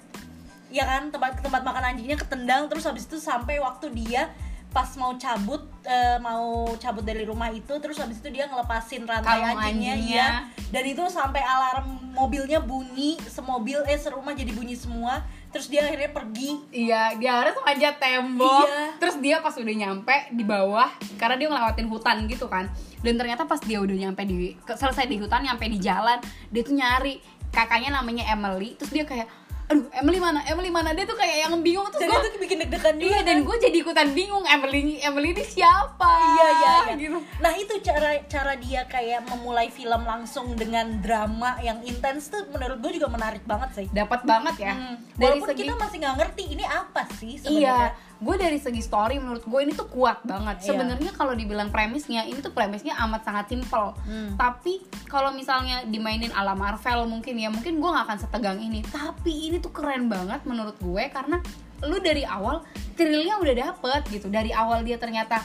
Ya 0.70 0.86
kan? 0.86 1.10
Tempat 1.10 1.42
tempat 1.42 1.62
makan 1.66 1.94
anjingnya 1.94 2.18
ketendang 2.18 2.70
terus 2.70 2.86
habis 2.86 3.06
itu 3.10 3.18
sampai 3.18 3.58
waktu 3.58 3.90
dia 3.90 4.30
pas 4.76 4.92
mau 5.00 5.16
cabut 5.16 5.64
eh, 5.88 6.20
mau 6.20 6.68
cabut 6.76 7.00
dari 7.00 7.24
rumah 7.24 7.48
itu 7.48 7.72
terus 7.80 7.96
habis 7.96 8.20
itu 8.20 8.28
dia 8.28 8.44
ngelepasin 8.44 9.08
rantai 9.08 9.40
Kalung 9.40 9.56
anjingnya, 9.56 9.96
anjingnya. 9.96 9.96
iya 10.04 10.28
dan 10.68 10.84
itu 10.84 11.00
sampai 11.08 11.40
alarm 11.40 12.12
mobilnya 12.12 12.60
bunyi 12.60 13.16
semobil 13.24 13.80
eh 13.88 13.96
serumah 13.96 14.36
jadi 14.36 14.52
bunyi 14.52 14.76
semua 14.76 15.24
terus 15.48 15.72
dia 15.72 15.88
akhirnya 15.88 16.12
pergi 16.12 16.60
Iya, 16.68 17.16
dia 17.16 17.32
harus 17.32 17.56
manjat 17.64 17.96
tembok. 17.96 18.68
Iya. 18.68 19.00
Terus 19.00 19.16
dia 19.24 19.36
pas 19.40 19.56
udah 19.56 19.72
nyampe 19.72 20.12
di 20.36 20.44
bawah, 20.44 20.92
karena 21.16 21.40
dia 21.40 21.48
ngelewatin 21.48 21.88
hutan 21.88 22.16
gitu 22.28 22.44
kan. 22.44 22.68
Dan 23.00 23.16
ternyata 23.16 23.48
pas 23.48 23.56
dia 23.64 23.80
udah 23.80 23.96
nyampe 23.96 24.20
di 24.28 24.52
selesai 24.68 25.08
di 25.08 25.16
hutan, 25.16 25.48
nyampe 25.48 25.64
di 25.64 25.80
jalan, 25.80 26.20
dia 26.52 26.60
tuh 26.60 26.76
nyari 26.76 27.24
kakaknya 27.48 27.88
namanya 27.96 28.28
Emily. 28.28 28.76
Terus 28.76 28.92
dia 28.92 29.08
kayak, 29.08 29.24
aduh 29.66 29.86
Emily 29.90 30.18
mana? 30.18 30.40
Emily 30.42 30.70
mana? 30.70 30.94
Dia 30.94 31.02
tuh 31.02 31.14
kayak 31.14 31.36
yang 31.42 31.58
bingung. 31.58 31.86
Terus 31.88 32.00
dan 32.00 32.08
gue 32.12 32.28
itu 32.28 32.38
bikin 32.38 32.56
deg-degan 32.62 32.94
juga 32.94 33.08
Iya, 33.08 33.18
dan 33.20 33.36
kan? 33.36 33.46
gue 33.46 33.56
jadi 33.60 33.76
ikutan 33.76 34.08
bingung 34.12 34.44
Emily 34.44 34.80
Emily 35.00 35.28
ini 35.32 35.42
siapa? 35.42 36.10
iya 36.28 36.46
iya, 36.52 36.72
iya. 36.84 36.94
Gitu. 36.96 37.18
nah 37.36 37.52
itu 37.52 37.74
cara 37.80 38.10
cara 38.24 38.52
dia 38.54 38.82
kayak 38.84 39.26
memulai 39.26 39.68
film 39.68 40.02
langsung 40.02 40.54
dengan 40.54 40.98
drama 40.98 41.58
yang 41.60 41.82
intens 41.82 42.28
tuh 42.28 42.46
menurut 42.48 42.78
gue 42.78 42.94
juga 42.94 43.08
menarik 43.08 43.42
banget 43.42 43.70
sih 43.74 43.86
Dapat 43.88 44.22
banget 44.22 44.54
ya. 44.60 44.72
Hmm, 44.72 44.94
Dari 45.12 45.34
walaupun 45.34 45.48
segi 45.50 45.60
kita 45.62 45.74
masih 45.76 45.96
nggak 45.98 46.16
ngerti 46.16 46.44
ini 46.48 46.64
apa 46.64 47.02
sih 47.12 47.32
Iya, 47.36 47.42
sebenarnya 47.42 47.90
gue 48.16 48.36
dari 48.40 48.56
segi 48.56 48.80
story 48.80 49.20
menurut 49.20 49.44
gue 49.44 49.60
ini 49.60 49.72
tuh 49.76 49.88
kuat 49.92 50.24
banget. 50.24 50.64
Iya. 50.64 50.68
Sebenarnya 50.72 51.12
kalau 51.12 51.36
dibilang 51.36 51.68
premisnya, 51.68 52.24
ini 52.24 52.40
tuh 52.40 52.52
premisnya 52.52 52.96
amat 53.04 53.28
sangat 53.28 53.52
simple. 53.52 53.92
Hmm. 54.08 54.36
Tapi 54.40 54.80
kalau 55.08 55.36
misalnya 55.36 55.84
dimainin 55.84 56.32
ala 56.32 56.56
Marvel 56.56 57.04
mungkin 57.04 57.36
ya, 57.36 57.52
mungkin 57.52 57.76
gue 57.76 57.90
nggak 57.92 58.06
akan 58.08 58.18
setegang 58.18 58.58
ini. 58.60 58.80
Tapi 58.80 59.52
ini 59.52 59.56
tuh 59.60 59.72
keren 59.72 60.08
banget 60.08 60.44
menurut 60.48 60.80
gue 60.80 61.04
karena 61.12 61.40
lu 61.84 62.00
dari 62.00 62.24
awal 62.24 62.64
thrillnya 62.96 63.36
udah 63.36 63.54
dapet 63.68 64.00
gitu. 64.08 64.32
Dari 64.32 64.48
awal 64.56 64.80
dia 64.80 64.96
ternyata 64.96 65.44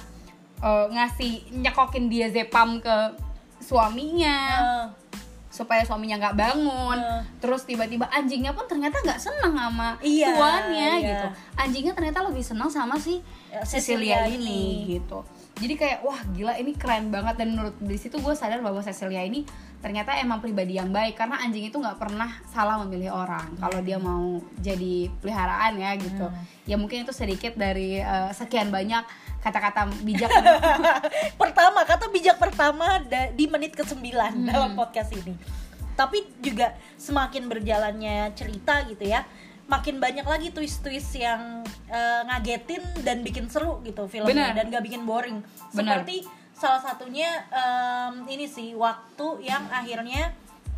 eh, 0.63 0.87
ngasih 0.95 1.51
nyekokin 1.59 2.07
dia 2.07 2.31
zepam 2.31 2.79
ke 2.79 2.95
suaminya 3.61 4.37
Eh, 4.41 4.85
supaya 5.61 5.81
suaminya 5.81 6.17
nggak 6.19 6.35
bangun 6.35 6.97
Eh. 6.97 7.21
terus 7.37 7.61
tiba-tiba 7.63 8.09
anjingnya 8.09 8.51
pun 8.51 8.65
ternyata 8.65 8.97
nggak 8.99 9.17
seneng 9.17 9.53
sama 9.53 9.93
Iya, 9.99 10.33
tuannya 10.33 10.91
iya. 10.95 11.07
gitu 11.07 11.27
anjingnya 11.55 11.93
ternyata 11.93 12.19
lebih 12.23 12.41
seneng 12.41 12.67
sama 12.67 12.97
si 12.97 13.21
Ya, 13.47 13.61
Cecilia, 13.61 14.23
Cecilia 14.23 14.31
ini. 14.31 14.37
ini. 14.39 14.59
gitu 14.93 15.21
jadi 15.53 15.73
kayak 15.75 15.97
wah 16.01 16.17
gila 16.29 16.55
ini 16.55 16.71
keren 16.73 17.09
banget 17.09 17.35
dan 17.35 17.51
menurut 17.51 17.75
di 17.77 17.93
situ 17.93 18.15
gue 18.15 18.33
sadar 18.33 18.59
bahwa 18.59 18.79
Cecilia 18.79 19.21
ini 19.21 19.43
ternyata 19.77 20.15
emang 20.15 20.39
pribadi 20.39 20.73
yang 20.73 20.89
baik 20.89 21.13
karena 21.15 21.37
anjing 21.37 21.63
itu 21.63 21.75
nggak 21.75 21.97
pernah 21.97 22.31
salah 22.47 22.79
memilih 22.79 23.11
orang 23.11 23.53
kalau 23.57 23.77
dia 23.79 23.97
mau 23.97 24.39
jadi 24.57 25.09
peliharaan 25.17 25.73
ya 25.75 25.91
gitu 25.95 26.23
Hmm. 26.23 26.43
ya 26.63 26.75
mungkin 26.75 27.01
itu 27.01 27.11
sedikit 27.11 27.53
dari 27.53 27.97
eh, 27.97 28.31
sekian 28.31 28.69
banyak 28.69 29.03
kata-kata 29.41 29.89
bijak 30.05 30.29
pertama 31.41 31.81
kata 31.81 32.05
bijak 32.09 32.37
pertama 32.37 33.01
di 33.33 33.45
menit 33.49 33.73
ke 33.73 33.81
9 33.81 33.97
Hmm. 34.01 34.45
dalam 34.45 34.71
podcast 34.73 35.11
ini 35.13 35.33
tapi 35.91 36.23
juga 36.39 36.77
semakin 36.95 37.49
berjalannya 37.49 38.31
cerita 38.33 38.85
gitu 38.87 39.05
ya 39.05 39.25
makin 39.65 39.97
banyak 39.97 40.23
lagi 40.23 40.51
twist-twist 40.51 41.15
yang 41.15 41.63
eh, 41.87 42.21
ngagetin 42.27 42.81
dan 43.01 43.23
bikin 43.23 43.47
seru 43.47 43.81
gitu 43.81 44.05
filmnya 44.05 44.51
dan 44.53 44.69
gak 44.69 44.83
bikin 44.83 45.03
boring 45.03 45.41
Benar. 45.73 46.05
seperti 46.05 46.25
salah 46.51 46.81
satunya 46.81 47.29
em, 47.49 48.27
ini 48.29 48.45
sih 48.45 48.77
waktu 48.77 49.41
yang 49.41 49.65
akhirnya 49.71 50.35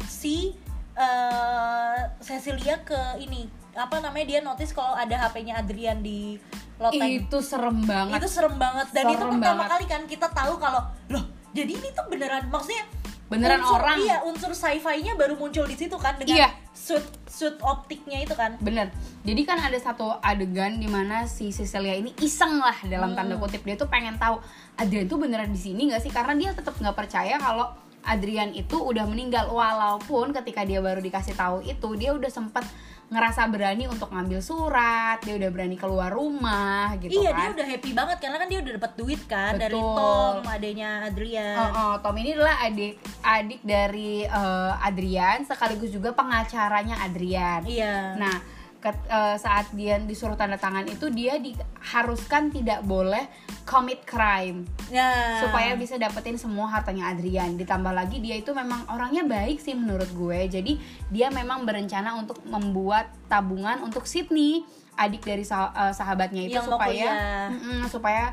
si 0.07 0.55
eh, 0.95 1.99
Cecilia 2.21 2.79
ke 2.81 3.17
ini 3.19 3.49
apa 3.75 3.95
namanya 3.99 4.25
dia 4.27 4.39
notice 4.39 4.71
kalau 4.71 4.93
ada 4.93 5.17
HP-nya 5.19 5.57
Adrian 5.57 5.99
di 5.99 6.37
loteng 6.75 7.09
itu 7.19 7.37
serem 7.39 7.81
banget 7.81 8.17
itu 8.17 8.29
serem 8.29 8.55
banget 8.55 8.87
dan 8.91 9.03
itu 9.07 9.17
Serem 9.19 9.33
pertama 9.35 9.43
banget. 9.55 9.71
kali 9.71 9.85
kan 9.87 10.01
kita 10.05 10.27
tahu 10.29 10.53
kalau 10.57 10.81
loh 11.07 11.23
jadi 11.51 11.71
ini 11.71 11.89
tuh 11.89 12.05
beneran 12.07 12.45
maksudnya 12.47 12.85
Beneran 13.25 13.59
unsur- 13.59 13.81
orang. 13.81 13.97
iya 13.99 14.17
unsur 14.21 14.51
sci-fi-nya 14.51 15.13
baru 15.15 15.33
muncul 15.33 15.65
di 15.65 15.73
situ 15.73 15.95
kan 15.95 16.13
dengan 16.15 16.37
Iya. 16.37 16.49
suit 16.71 17.01
suit 17.25 17.57
optiknya 17.59 18.21
itu 18.21 18.31
kan 18.31 18.57
Bener. 18.59 18.93
Jadi 19.23 19.41
kan 19.41 19.57
ada 19.57 19.73
satu 19.75 20.21
adegan 20.21 20.77
di 20.77 20.85
mana 20.85 21.25
si 21.25 21.49
Cecilia 21.49 21.95
ini 21.95 22.13
iseng 22.19 22.59
lah 22.59 22.75
dalam 22.83 23.15
tanda 23.15 23.33
kutip 23.35 23.63
dia 23.63 23.73
tuh 23.73 23.87
pengen 23.87 24.13
tahu 24.15 24.37
Adrian 24.75 25.07
tuh 25.07 25.17
beneran 25.17 25.49
di 25.49 25.57
sini 25.57 25.89
nggak 25.89 25.99
sih? 25.99 26.11
Karena 26.11 26.35
dia 26.35 26.49
tetap 26.51 26.75
nggak 26.75 26.93
percaya 26.93 27.39
kalau 27.39 27.73
Adrian 28.03 28.51
itu 28.51 28.75
udah 28.75 29.07
meninggal 29.07 29.47
walaupun 29.47 30.29
ketika 30.35 30.61
dia 30.61 30.77
baru 30.77 30.99
dikasih 30.99 31.33
tahu 31.33 31.63
itu 31.63 31.87
dia 31.95 32.11
udah 32.11 32.27
sempet 32.27 32.67
ngerasa 33.13 33.45
berani 33.47 33.85
untuk 33.85 34.09
ngambil 34.09 34.41
surat 34.41 35.21
dia 35.21 35.37
udah 35.37 35.49
berani 35.53 35.77
keluar 35.77 36.09
rumah 36.09 36.97
gitu 36.97 37.21
iya 37.21 37.29
kan 37.29 37.53
dia 37.53 37.61
udah 37.61 37.67
happy 37.69 37.91
banget 37.93 38.17
karena 38.17 38.37
kan 38.41 38.47
dia 38.49 38.59
udah 38.59 38.73
dapat 38.81 38.91
duit 38.97 39.21
kan 39.29 39.53
dari 39.55 39.77
Betul. 39.77 39.93
Tom 39.93 40.41
adanya 40.43 40.89
Adrian 41.05 41.55
Oh, 41.55 41.69
oh, 41.69 41.93
Tom 42.01 42.15
ini 42.17 42.29
adalah 42.33 42.55
adik 42.59 42.93
adik 43.21 43.61
dari 43.61 44.25
eh, 44.25 44.71
Adrian 44.81 45.45
sekaligus 45.45 45.93
juga 45.93 46.09
pengacaranya 46.11 47.05
Adrian. 47.05 47.61
iya 47.63 48.17
Nah, 48.17 48.35
ket- 48.83 49.07
eh, 49.07 49.39
saat 49.39 49.71
dia 49.71 49.95
disuruh 50.03 50.35
tanda 50.35 50.59
tangan 50.59 50.83
itu 50.83 51.07
dia 51.07 51.39
diharuskan 51.39 52.51
tidak 52.51 52.83
boleh 52.83 53.23
commit 53.63 54.03
crime 54.03 54.67
nah 54.91 55.39
supaya 55.39 55.71
bisa 55.79 55.95
dapetin 55.95 56.35
semua 56.35 56.67
hartanya 56.67 57.15
Adrian. 57.15 57.55
Ditambah 57.55 57.95
lagi 57.95 58.19
dia 58.19 58.35
itu 58.35 58.51
memang 58.51 58.83
orangnya 58.91 59.23
baik 59.23 59.57
sih 59.57 59.73
menurut 59.73 60.11
gue. 60.11 60.51
Jadi 60.51 60.77
dia 61.09 61.31
memang 61.31 61.63
berencana 61.63 62.19
untuk 62.19 62.43
membuat 62.43 63.07
tabungan 63.31 63.79
untuk 63.81 64.03
Sydney, 64.03 64.67
adik 64.99 65.23
dari 65.25 65.41
sah- 65.41 65.73
eh, 65.73 65.93
sahabatnya 65.95 66.45
itu 66.45 66.59
Yang 66.59 66.67
supaya 66.69 66.91
kuliah. 66.91 67.47
Mm-mm, 67.49 67.79
supaya 67.89 68.23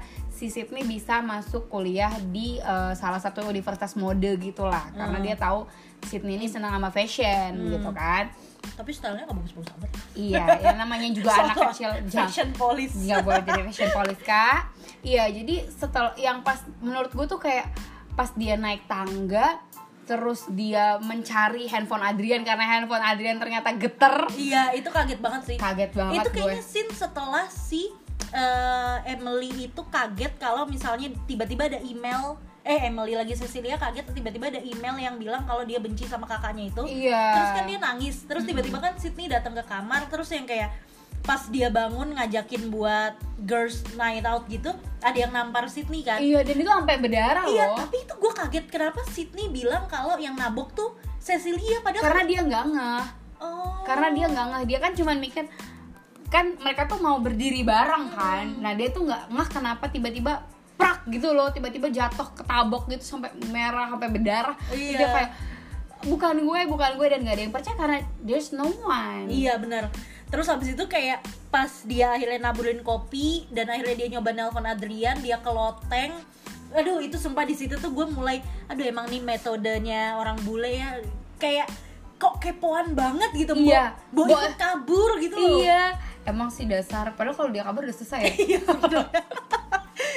si 0.40 0.48
Sydney 0.48 0.80
bisa 0.82 1.20
masuk 1.20 1.68
kuliah 1.68 2.08
di 2.26 2.56
eh, 2.56 2.92
salah 2.94 3.20
satu 3.20 3.44
universitas 3.44 3.92
mode 3.92 4.40
gitulah. 4.40 4.88
Karena 4.90 5.12
Hmm. 5.12 5.22
dia 5.22 5.36
tahu 5.36 5.68
Sydney 6.00 6.34
ini 6.34 6.48
senang 6.48 6.72
sama 6.72 6.88
fashion 6.88 7.52
gitu 7.68 7.92
kan. 7.92 8.32
tapi 8.70 8.92
stylenya 8.92 9.24
gak 9.24 9.36
bagus-bagus 9.36 9.72
amat. 9.74 9.90
Iya, 10.12 10.44
yang 10.62 10.76
namanya 10.76 11.08
juga 11.10 11.32
anak 11.42 11.56
kecil. 11.68 11.92
Fashion 12.08 12.52
police. 12.54 12.92
Nggak 12.94 13.20
boleh 13.20 13.42
jadi 13.42 13.62
fashion 13.62 13.90
police 13.90 14.22
kak. 14.22 14.72
Iya 15.00 15.24
jadi 15.28 15.54
setelah 15.66 16.12
yang 16.16 16.40
pas 16.40 16.60
menurut 16.80 17.08
gue 17.10 17.26
tuh 17.26 17.36
kayak 17.36 17.68
pas 18.12 18.32
dia 18.32 18.56
naik 18.56 18.84
tangga 18.84 19.60
terus 20.04 20.44
dia 20.50 20.96
mencari 20.98 21.68
handphone 21.68 22.02
Adrian 22.02 22.42
karena 22.42 22.64
handphone 22.66 23.00
Adrian 23.00 23.36
ternyata 23.36 23.72
geter. 23.72 24.28
Iya 24.34 24.72
itu 24.72 24.88
kaget 24.88 25.20
banget 25.20 25.42
sih. 25.46 25.56
Kaget 25.56 25.92
banget 25.94 26.14
itu 26.18 26.28
gue 26.30 26.36
kayaknya 26.36 26.62
scene 26.62 26.90
setelah 26.90 27.44
si 27.46 27.88
eh, 28.30 28.96
Emily 29.10 29.70
itu 29.70 29.82
kaget 29.90 30.32
kalau 30.38 30.66
misalnya 30.66 31.10
tiba-tiba 31.26 31.66
ada 31.66 31.80
email. 31.82 32.38
Eh 32.60 32.92
Emily 32.92 33.16
lagi 33.16 33.32
Cecilia 33.32 33.80
kaget 33.80 34.12
tiba-tiba 34.12 34.52
ada 34.52 34.60
email 34.60 34.92
yang 35.00 35.16
bilang 35.16 35.48
kalau 35.48 35.64
dia 35.64 35.80
benci 35.80 36.04
sama 36.04 36.28
kakaknya 36.28 36.68
itu. 36.68 36.84
Iya. 36.84 37.24
Terus 37.34 37.50
kan 37.56 37.64
dia 37.64 37.78
nangis. 37.80 38.16
Terus 38.28 38.42
tiba-tiba 38.44 38.78
kan 38.78 38.92
Sydney 39.00 39.32
datang 39.32 39.56
ke 39.56 39.64
kamar 39.64 40.06
terus 40.12 40.28
yang 40.30 40.44
kayak 40.44 40.70
pas 41.20 41.52
dia 41.52 41.68
bangun 41.68 42.16
ngajakin 42.16 42.72
buat 42.72 43.12
girls 43.44 43.84
night 43.96 44.24
out 44.24 44.48
gitu 44.48 44.72
ada 45.04 45.16
yang 45.16 45.32
nampar 45.32 45.68
Sydney 45.68 46.00
kan. 46.04 46.20
Iya 46.20 46.40
dan 46.44 46.56
itu 46.56 46.70
sampai 46.70 46.96
berdarah 46.96 47.44
iya 47.48 47.72
loh. 47.72 47.84
tapi 47.84 47.96
itu 48.04 48.14
gue 48.16 48.32
kaget 48.32 48.66
kenapa 48.72 49.00
Sydney 49.08 49.52
bilang 49.52 49.84
kalau 49.88 50.16
yang 50.16 50.36
nabok 50.36 50.72
tuh 50.72 50.96
Cecilia 51.20 51.84
padahal 51.84 52.04
karena 52.08 52.22
dia 52.24 52.40
nggak 52.44 52.64
ngeh. 52.72 53.04
Oh. 53.40 53.84
Karena 53.84 54.08
dia 54.12 54.26
nggak 54.32 54.46
ngeh. 54.48 54.62
Dia 54.68 54.78
kan 54.80 54.92
cuman 54.96 55.16
mikir 55.20 55.44
kan 56.30 56.54
mereka 56.56 56.86
tuh 56.86 56.96
mau 56.96 57.18
berdiri 57.18 57.60
bareng 57.60 58.06
kan 58.10 58.46
nah 58.56 58.72
dia 58.72 58.88
tuh 58.88 59.04
nggak 59.04 59.22
ngeh 59.28 59.48
kenapa 59.50 59.84
tiba-tiba 59.86 60.46
prak 60.74 61.04
gitu 61.06 61.30
loh 61.30 61.50
tiba-tiba 61.50 61.90
jatuh 61.90 62.30
ketabok 62.32 62.88
gitu 62.88 63.04
sampai 63.04 63.28
merah 63.46 63.90
sampai 63.90 64.08
berdarah 64.08 64.56
Iya. 64.70 64.96
dia 64.96 65.08
kayak 65.10 65.30
bukan 66.02 66.36
gue 66.40 66.60
bukan 66.64 66.90
gue 66.96 67.06
dan 67.08 67.20
nggak 67.20 67.34
ada 67.34 67.42
yang 67.42 67.52
percaya 67.52 67.76
karena 67.76 67.98
there's 68.18 68.50
no 68.50 68.64
one 68.80 69.28
Iya 69.28 69.60
benar. 69.60 69.92
Terus 70.26 70.46
habis 70.46 70.70
itu 70.70 70.84
kayak 70.86 71.20
pas 71.50 71.68
dia 71.84 72.14
akhirnya 72.14 72.40
naburin 72.40 72.80
kopi 72.80 73.50
dan 73.50 73.66
akhirnya 73.66 73.98
dia 73.98 74.08
nyoba 74.08 74.30
nelpon 74.30 74.62
Adrian, 74.62 75.18
dia 75.18 75.36
ke 75.36 75.50
loteng. 75.50 76.14
Aduh 76.70 77.02
itu 77.02 77.18
sumpah 77.18 77.42
di 77.42 77.52
situ 77.52 77.74
tuh 77.74 77.90
gue 77.90 78.06
mulai, 78.06 78.38
aduh 78.64 78.80
emang 78.80 79.10
nih 79.10 79.18
metodenya 79.18 80.14
orang 80.14 80.38
bule 80.40 80.70
ya 80.70 81.02
kayak 81.36 81.66
kok 82.14 82.38
kepoan 82.38 82.94
banget 82.94 83.26
gitu 83.34 83.52
Iya. 83.52 83.90
Bo, 84.08 84.22
Bo- 84.22 84.38
kabur 84.54 85.18
gitu 85.18 85.34
loh. 85.34 85.58
iya 85.58 85.98
emang 86.24 86.48
sih 86.48 86.64
dasar 86.64 87.14
padahal 87.14 87.36
kalau 87.36 87.50
dia 87.50 87.64
kabar 87.64 87.84
udah 87.84 87.96
selesai 87.96 88.20
ya 88.22 88.30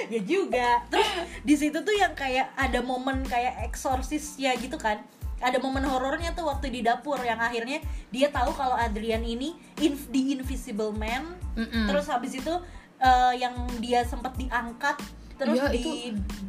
Iya, 0.04 0.20
ya 0.20 0.22
juga. 0.24 0.68
Terus 0.92 1.10
di 1.42 1.56
situ 1.56 1.80
tuh 1.80 1.96
yang 1.96 2.12
kayak 2.12 2.52
ada 2.56 2.84
momen 2.84 3.24
kayak 3.24 3.64
eksorsis 3.68 4.36
ya 4.36 4.52
gitu 4.56 4.76
kan. 4.76 5.00
Ada 5.40 5.60
momen 5.60 5.84
horornya 5.84 6.36
tuh 6.36 6.48
waktu 6.48 6.72
di 6.72 6.84
dapur 6.84 7.20
yang 7.20 7.40
akhirnya 7.40 7.80
dia 8.12 8.28
tahu 8.28 8.52
kalau 8.52 8.76
Adrian 8.76 9.24
ini 9.24 9.56
inv- 9.80 10.12
the 10.12 10.36
invisible 10.36 10.92
man. 10.92 11.36
Mm-mm. 11.56 11.88
Terus 11.88 12.08
habis 12.08 12.36
itu 12.36 12.54
eh, 13.00 13.34
yang 13.40 13.56
dia 13.80 14.04
sempat 14.04 14.36
diangkat 14.36 15.00
terus 15.34 15.58
Iya, 15.60 15.68
di 15.74 15.78
itu 15.82 15.92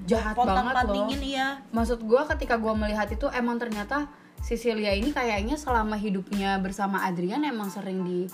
jahat 0.04 0.36
banget 0.36 0.60
loh. 0.60 0.76
pantingin 0.76 1.20
iya. 1.24 1.56
maksud 1.72 2.04
gue 2.04 2.22
ketika 2.36 2.60
gue 2.60 2.74
melihat 2.76 3.08
itu 3.08 3.26
emang 3.32 3.56
ternyata 3.56 4.12
Cecilia 4.44 4.92
ini 4.92 5.08
kayaknya 5.08 5.56
selama 5.56 5.96
hidupnya 5.96 6.60
bersama 6.60 7.00
Adrian 7.00 7.40
emang 7.48 7.72
sering 7.72 8.04
di 8.04 8.28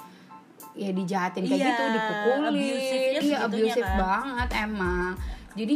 ya 0.72 0.90
dijahatin 0.90 1.42
kayak 1.44 1.56
Iya, 1.56 1.68
gitu 1.68 1.82
dipukulin. 1.90 2.54
iya 3.20 3.36
abusive 3.42 3.84
kan. 3.84 3.98
banget 3.98 4.50
emang. 4.60 5.12
Jadi 5.52 5.74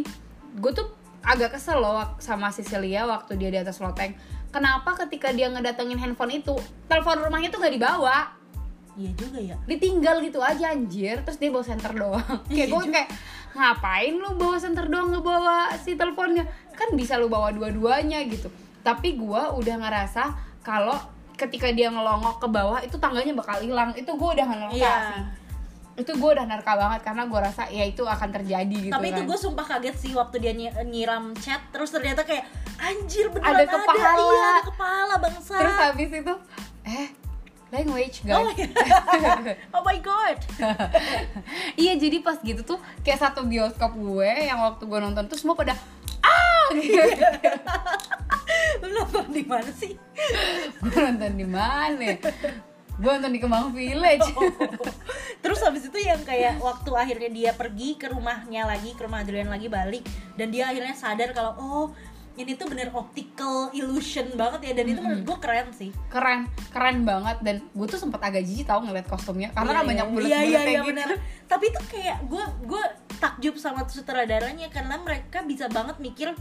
gue 0.55 0.73
tuh 0.73 0.87
agak 1.21 1.57
kesel 1.57 1.81
loh 1.81 2.05
sama 2.17 2.49
Cecilia 2.49 3.05
waktu 3.05 3.35
dia 3.35 3.51
di 3.51 3.59
atas 3.59 3.81
loteng. 3.81 4.15
Kenapa 4.49 4.95
ketika 4.97 5.35
dia 5.35 5.51
ngedatengin 5.51 5.99
handphone 5.99 6.31
itu 6.37 6.55
telepon 6.87 7.19
rumahnya 7.21 7.51
tuh 7.51 7.59
nggak 7.59 7.75
dibawa? 7.75 8.31
Iya 8.95 9.11
juga 9.19 9.43
ya. 9.43 9.57
ditinggal 9.67 10.23
gitu 10.23 10.39
aja 10.39 10.71
anjir. 10.71 11.19
Terus 11.27 11.39
dia 11.39 11.51
bawa 11.51 11.65
senter 11.67 11.91
doang. 11.91 12.39
Kayak 12.47 12.69
gue 12.71 12.83
kayak 12.93 13.09
ngapain 13.51 14.15
lu 14.15 14.31
bawa 14.35 14.57
senter 14.59 14.87
doang 14.87 15.11
ngebawa 15.11 15.75
si 15.75 15.99
teleponnya? 15.99 16.47
Kan 16.71 16.95
bisa 16.95 17.19
lu 17.19 17.27
bawa 17.27 17.51
dua-duanya 17.51 18.23
gitu. 18.31 18.47
Tapi 18.87 19.19
gue 19.19 19.43
udah 19.59 19.77
ngerasa 19.83 20.23
kalau 20.63 20.95
ketika 21.37 21.69
dia 21.69 21.89
ngelongok 21.89 22.39
ke 22.39 22.47
bawah 22.47 22.79
itu 22.79 22.97
tangganya 22.97 23.33
bakal 23.33 23.59
hilang 23.59 23.91
itu 23.93 24.07
gue 24.07 24.31
udah 24.33 24.47
nerka 24.47 24.73
Iya. 24.73 24.95
sih 25.09 25.23
itu 25.95 26.11
gue 26.11 26.27
udah 26.29 26.43
nerka 26.45 26.75
banget 26.75 27.01
karena 27.03 27.23
gue 27.25 27.39
rasa 27.41 27.63
ya 27.69 27.85
itu 27.85 28.03
akan 28.03 28.29
terjadi 28.33 28.77
gitu 28.81 28.91
Tapi 28.91 29.07
itu 29.09 29.21
kan. 29.21 29.29
gue 29.29 29.39
sumpah 29.39 29.67
kaget 29.69 29.97
sih 29.97 30.13
waktu 30.13 30.37
dia 30.39 30.51
nyi- 30.53 30.75
nyiram 30.85 31.31
chat 31.37 31.63
terus 31.71 31.89
ternyata 31.89 32.23
kayak 32.23 32.43
anjir 32.77 33.31
beneran 33.31 33.55
Ada 33.57 33.65
kepala. 33.69 34.11
Iya, 34.13 34.43
ada 34.49 34.63
kepala 34.65 35.15
bangsa. 35.19 35.55
terus 35.55 35.77
habis 35.81 36.11
itu 36.13 36.35
eh 36.85 37.09
language 37.71 38.23
guys 38.23 38.43
Oh, 38.43 38.51
oh 39.75 39.83
my 39.83 39.99
god. 40.01 40.39
iya 41.77 41.95
jadi 41.95 42.19
pas 42.21 42.39
gitu 42.41 42.63
tuh 42.65 42.79
kayak 43.03 43.19
satu 43.21 43.43
bioskop 43.45 43.93
gue 43.93 44.31
yang 44.41 44.59
waktu 44.61 44.83
gue 44.83 44.99
nonton 45.01 45.27
tuh 45.27 45.35
semua 45.37 45.55
pada 45.55 45.79
ah 46.21 46.67
gitu. 46.75 47.03
Lu 48.85 48.93
nonton 48.93 49.33
di 49.33 49.45
mana 49.49 49.73
sih? 49.73 49.97
gue 50.85 50.93
nonton 50.93 51.33
di 51.41 51.47
mana? 51.49 52.21
Gue 53.01 53.11
nonton 53.17 53.33
di 53.33 53.41
Kemang 53.41 53.73
Village. 53.73 54.29
Terus 55.41 55.61
habis 55.65 55.89
itu 55.89 55.99
yang 56.05 56.21
kayak 56.21 56.61
waktu 56.61 56.91
akhirnya 56.93 57.31
dia 57.33 57.51
pergi 57.57 57.97
ke 57.97 58.13
rumahnya 58.13 58.69
lagi, 58.69 58.93
ke 58.93 59.09
rumah 59.09 59.25
Adrian 59.25 59.49
lagi 59.49 59.73
balik. 59.73 60.05
Dan 60.37 60.53
dia 60.53 60.69
akhirnya 60.69 60.93
sadar 60.93 61.33
kalau 61.33 61.57
oh 61.57 61.87
ini 62.35 62.59
tuh 62.59 62.67
bener 62.67 62.91
optical 62.93 63.73
illusion 63.73 64.37
banget 64.37 64.71
ya. 64.71 64.73
Dan 64.77 64.87
itu 64.93 65.01
menurut 65.01 65.25
gue 65.25 65.39
keren 65.41 65.69
sih. 65.73 65.91
keren 66.13 66.45
keren 66.69 67.09
banget. 67.09 67.41
Dan 67.41 67.57
gue 67.73 67.87
tuh 67.89 67.99
sempet 67.99 68.21
agak 68.21 68.45
jijik 68.45 68.69
tau 68.69 68.85
ngeliat 68.85 69.09
kostumnya. 69.09 69.49
Karena 69.57 69.81
kan 69.81 69.83
Iya, 69.83 69.91
banyak 69.91 70.07
bulat-bulat 70.13 70.29
iya, 70.29 70.41
iya, 70.45 70.59
kayak 70.61 70.69
iya, 70.69 70.79
gitu. 70.79 70.91
bener. 70.93 71.09
Tapi 71.49 71.65
itu 71.73 71.81
kayak 71.89 72.19
gue 72.29 72.45
gue 72.69 72.83
takjub 73.17 73.57
sama 73.57 73.89
sutradaranya 73.89 74.69
karena 74.69 75.01
mereka 75.01 75.41
bisa 75.43 75.67
banget 75.73 75.97
mikir 75.97 76.37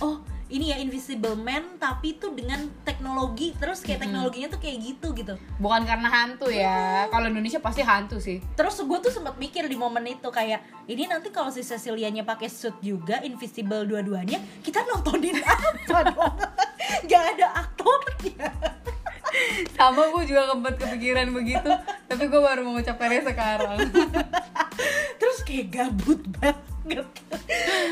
oh 0.00 0.18
ini 0.46 0.70
ya 0.70 0.76
Invisible 0.78 1.34
Man 1.34 1.78
tapi 1.78 2.18
itu 2.18 2.30
dengan 2.30 2.70
teknologi 2.86 3.52
terus 3.58 3.82
kayak 3.82 4.06
teknologinya 4.06 4.48
tuh 4.52 4.60
kayak 4.62 4.76
gitu 4.78 5.10
gitu. 5.16 5.34
bukan 5.58 5.82
karena 5.82 6.08
hantu 6.08 6.46
ya 6.50 7.10
kalau 7.10 7.26
Indonesia 7.26 7.58
pasti 7.58 7.82
hantu 7.82 8.22
sih 8.22 8.38
Terus 8.54 8.78
gue 8.78 8.98
tuh 9.02 9.12
sempat 9.12 9.36
mikir 9.36 9.66
di 9.66 9.76
momen 9.76 10.06
itu 10.06 10.28
kayak 10.30 10.62
ini 10.86 11.10
nanti 11.10 11.34
kalau 11.34 11.50
si 11.50 11.66
Cecilianya 11.66 12.22
pakai 12.22 12.46
suit 12.46 12.78
juga 12.78 13.20
invisible 13.26 13.84
dua-duanya, 13.84 14.38
kita 14.62 14.86
nontonin 14.86 15.42
apa 15.42 15.98
dong? 16.14 16.36
Gak 17.10 17.22
ada 17.36 17.66
aktornya. 17.66 18.48
sama 19.76 20.08
gue 20.16 20.22
juga 20.32 20.48
kempet 20.54 20.74
kepikiran 20.80 21.28
begitu 21.34 21.68
tapi 22.08 22.24
gue 22.24 22.40
baru 22.40 22.64
mengucapkannya 22.64 23.20
sekarang 23.26 23.78
Terus 25.20 25.38
kayak 25.48 25.66
gabut 25.72 26.20
banget. 26.38 27.08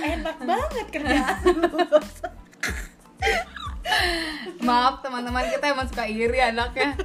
Enak 0.05 0.37
banget 0.45 0.87
kerjaan 0.93 1.57
lu. 1.57 1.81
Maaf 4.65 5.05
teman-teman 5.05 5.45
kita 5.49 5.73
emang 5.73 5.87
suka 5.89 6.09
iri 6.09 6.41
anaknya. 6.41 6.97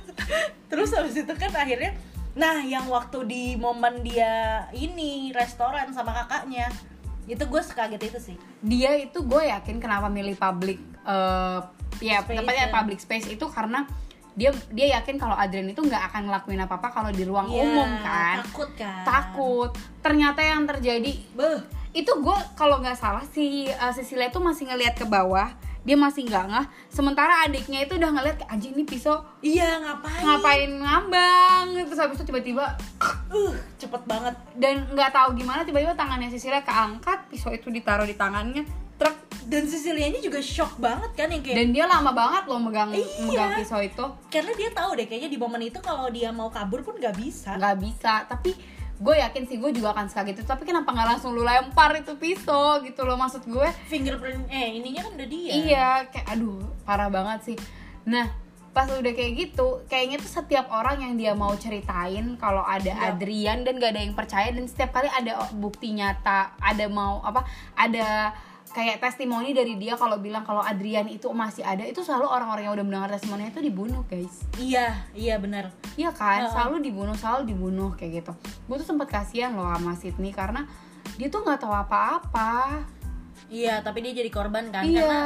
Terus 0.72 0.96
habis 0.96 1.16
itu 1.18 1.34
kan 1.36 1.52
akhirnya 1.52 1.94
Nah 2.38 2.62
yang 2.64 2.88
waktu 2.88 3.26
di 3.26 3.44
momen 3.60 4.06
dia 4.06 4.64
ini 4.72 5.34
restoran 5.36 5.92
sama 5.92 6.14
kakaknya 6.14 6.70
Itu 7.28 7.46
gue 7.46 7.62
sekaget 7.62 8.02
itu 8.10 8.20
sih. 8.22 8.38
Dia 8.64 8.96
itu 8.96 9.22
gue 9.22 9.44
yakin 9.50 9.78
kenapa 9.82 10.08
milih 10.08 10.38
public 10.40 10.80
eh 11.04 11.60
ya 12.00 12.24
Space, 12.24 12.38
tempatnya 12.40 12.68
ya. 12.70 12.74
public 12.74 13.00
space 13.02 13.28
itu 13.28 13.46
karena 13.50 13.84
dia 14.40 14.56
dia 14.72 14.96
yakin 15.02 15.20
kalau 15.20 15.36
Adrian 15.36 15.68
itu 15.68 15.84
nggak 15.84 16.14
akan 16.14 16.32
ngelakuin 16.32 16.64
apa 16.64 16.80
apa 16.80 16.88
kalau 16.96 17.12
di 17.12 17.28
ruang 17.28 17.50
Iya, 17.52 17.66
umum 17.66 17.90
kan? 18.00 18.36
Takut 18.46 18.70
kan? 18.78 19.04
Takut. 19.04 19.70
Ternyata 20.00 20.40
yang 20.40 20.64
terjadi 20.64 21.12
Beuh. 21.36 21.60
itu 21.92 22.08
gue 22.08 22.38
kalau 22.56 22.80
nggak 22.80 22.96
salah 22.96 23.26
si 23.34 23.68
uh, 23.68 23.92
Cecilia 23.92 24.32
tuh 24.32 24.40
masih 24.40 24.70
ngelihat 24.70 24.96
ke 24.96 25.04
bawah 25.04 25.50
dia 25.90 25.98
masih 25.98 26.22
nggak 26.22 26.46
ngah 26.46 26.66
sementara 26.86 27.50
adiknya 27.50 27.82
itu 27.82 27.98
udah 27.98 28.14
ngeliat 28.14 28.38
kayak 28.38 28.52
anjing 28.54 28.78
ini 28.78 28.86
pisau. 28.86 29.26
Iya 29.42 29.82
ngapain? 29.82 30.22
Ngapain 30.22 30.70
ngambang? 30.70 31.66
Terus 31.82 31.98
habis 31.98 32.22
itu 32.22 32.30
tiba-tiba 32.30 32.78
uh 33.34 33.54
cepet 33.74 34.02
banget. 34.06 34.38
dan 34.54 34.86
nggak 34.88 35.10
tahu 35.10 35.34
gimana 35.34 35.66
tiba-tiba 35.66 35.98
tangannya 35.98 36.30
Cecilia 36.30 36.62
keangkat 36.62 37.26
pisau 37.26 37.50
itu 37.50 37.74
ditaruh 37.74 38.06
di 38.06 38.14
tangannya 38.14 38.62
truk. 38.96 39.18
Dan 39.50 39.66
Sicilianya 39.66 40.22
juga 40.22 40.38
shock 40.46 40.78
banget 40.78 41.10
kan 41.18 41.26
yang 41.26 41.42
kayak 41.42 41.58
dan 41.58 41.68
dia 41.74 41.90
lama 41.90 42.14
banget 42.14 42.46
loh 42.46 42.62
megang 42.62 42.94
Iya. 42.94 43.26
megang 43.26 43.58
pisau 43.58 43.82
itu. 43.82 44.06
Karena 44.30 44.54
dia 44.54 44.70
tahu 44.70 44.94
deh 44.94 45.10
kayaknya 45.10 45.26
di 45.26 45.42
momen 45.42 45.66
itu 45.66 45.82
kalau 45.82 46.06
dia 46.14 46.30
mau 46.30 46.54
kabur 46.54 46.86
pun 46.86 46.94
nggak 46.94 47.18
bisa. 47.18 47.58
Nggak 47.58 47.78
bisa. 47.82 48.30
Tapi 48.30 48.54
gue 49.00 49.16
yakin 49.16 49.48
sih 49.48 49.58
gue 49.58 49.72
juga 49.72 49.96
akan 49.96 50.12
suka 50.12 50.28
gitu. 50.28 50.44
Tapi 50.44 50.68
kenapa 50.68 50.92
nggak 50.92 51.08
langsung 51.16 51.32
lu 51.32 51.48
lempar 51.48 51.96
itu 51.96 52.20
pisau 52.20 52.84
gitu 52.84 53.08
loh 53.08 53.16
maksud 53.16 53.48
gue? 53.48 53.68
Fingerprint 53.88 54.52
eh 54.52 54.76
ininya 54.76 55.08
kan 55.08 55.12
udah 55.16 55.28
dia. 55.32 55.52
Iya 55.56 55.88
kayak 56.12 56.28
aduh 56.36 56.60
parah 56.84 57.08
banget 57.08 57.54
sih. 57.54 57.58
Nah 58.06 58.28
pas 58.70 58.86
udah 58.86 59.14
kayak 59.18 59.34
gitu 59.34 59.82
kayaknya 59.90 60.22
tuh 60.22 60.30
setiap 60.30 60.70
orang 60.70 61.02
yang 61.02 61.14
dia 61.18 61.34
mau 61.34 61.52
ceritain 61.58 62.38
kalau 62.38 62.62
ada 62.62 62.94
Iya. 62.94 63.18
Adrian 63.18 63.66
dan 63.66 63.82
gak 63.82 63.98
ada 63.98 64.02
yang 64.06 64.14
percaya 64.14 64.54
dan 64.54 64.66
setiap 64.70 64.94
kali 64.94 65.10
ada 65.10 65.42
bukti 65.58 65.90
nyata 65.98 66.54
ada 66.62 66.86
mau 66.86 67.20
apa 67.26 67.44
ada 67.74 68.32
kayak 68.70 68.98
testimoni 69.00 69.50
dari 69.50 69.76
dia 69.76 69.94
kalau 69.94 70.18
bilang 70.18 70.42
kalau 70.42 70.62
Adrian 70.62 71.06
itu 71.06 71.26
masih 71.30 71.62
ada 71.62 71.82
itu 71.82 72.00
selalu 72.00 72.26
orang-orang 72.26 72.64
yang 72.66 72.74
udah 72.74 72.86
mendengar 72.86 73.10
testimoninya 73.12 73.50
itu 73.50 73.62
dibunuh 73.62 74.06
guys 74.06 74.46
iya 74.56 75.04
iya 75.12 75.36
benar 75.36 75.74
Iya 75.94 76.16
kan, 76.16 76.48
Heeh. 76.48 76.54
selalu 76.56 76.80
dibunuh, 76.80 77.12
selalu 77.12 77.44
dibunuh 77.44 77.92
kayak 77.92 78.24
gitu. 78.24 78.32
Gue 78.72 78.80
tuh 78.80 78.88
sempet 78.88 79.12
kasihan 79.12 79.52
loh 79.52 79.68
sama 79.68 80.00
Sydney 80.00 80.32
karena 80.32 80.64
dia 81.20 81.28
tuh 81.28 81.44
nggak 81.44 81.60
tahu 81.60 81.76
apa-apa. 81.76 82.88
iya 83.50 83.82
tapi 83.82 84.00
dia 84.00 84.14
jadi 84.14 84.30
korban 84.30 84.70
kan 84.70 84.86
Iya. 84.86 85.02
karena 85.02 85.22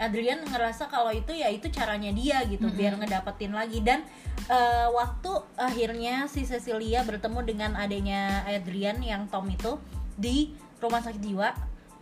Adrian 0.00 0.40
ngerasa 0.42 0.88
kalau 0.88 1.12
itu 1.12 1.30
ya 1.30 1.52
itu 1.52 1.68
caranya 1.68 2.08
dia 2.10 2.40
gitu 2.48 2.64
biar 2.66 2.96
ngedapetin 2.96 3.52
lagi 3.52 3.78
dan 3.78 4.02
eh, 4.48 4.88
waktu 4.88 5.28
akhirnya 5.54 6.26
si 6.26 6.42
Cecilia 6.42 7.04
bertemu 7.04 7.38
dengan 7.44 7.70
adanya 7.76 8.42
Adrian 8.42 8.98
yang 8.98 9.28
Tom 9.28 9.46
itu 9.46 9.76
di 10.16 10.50
rumah 10.80 10.98
sakit 10.98 11.20
jiwa 11.20 11.52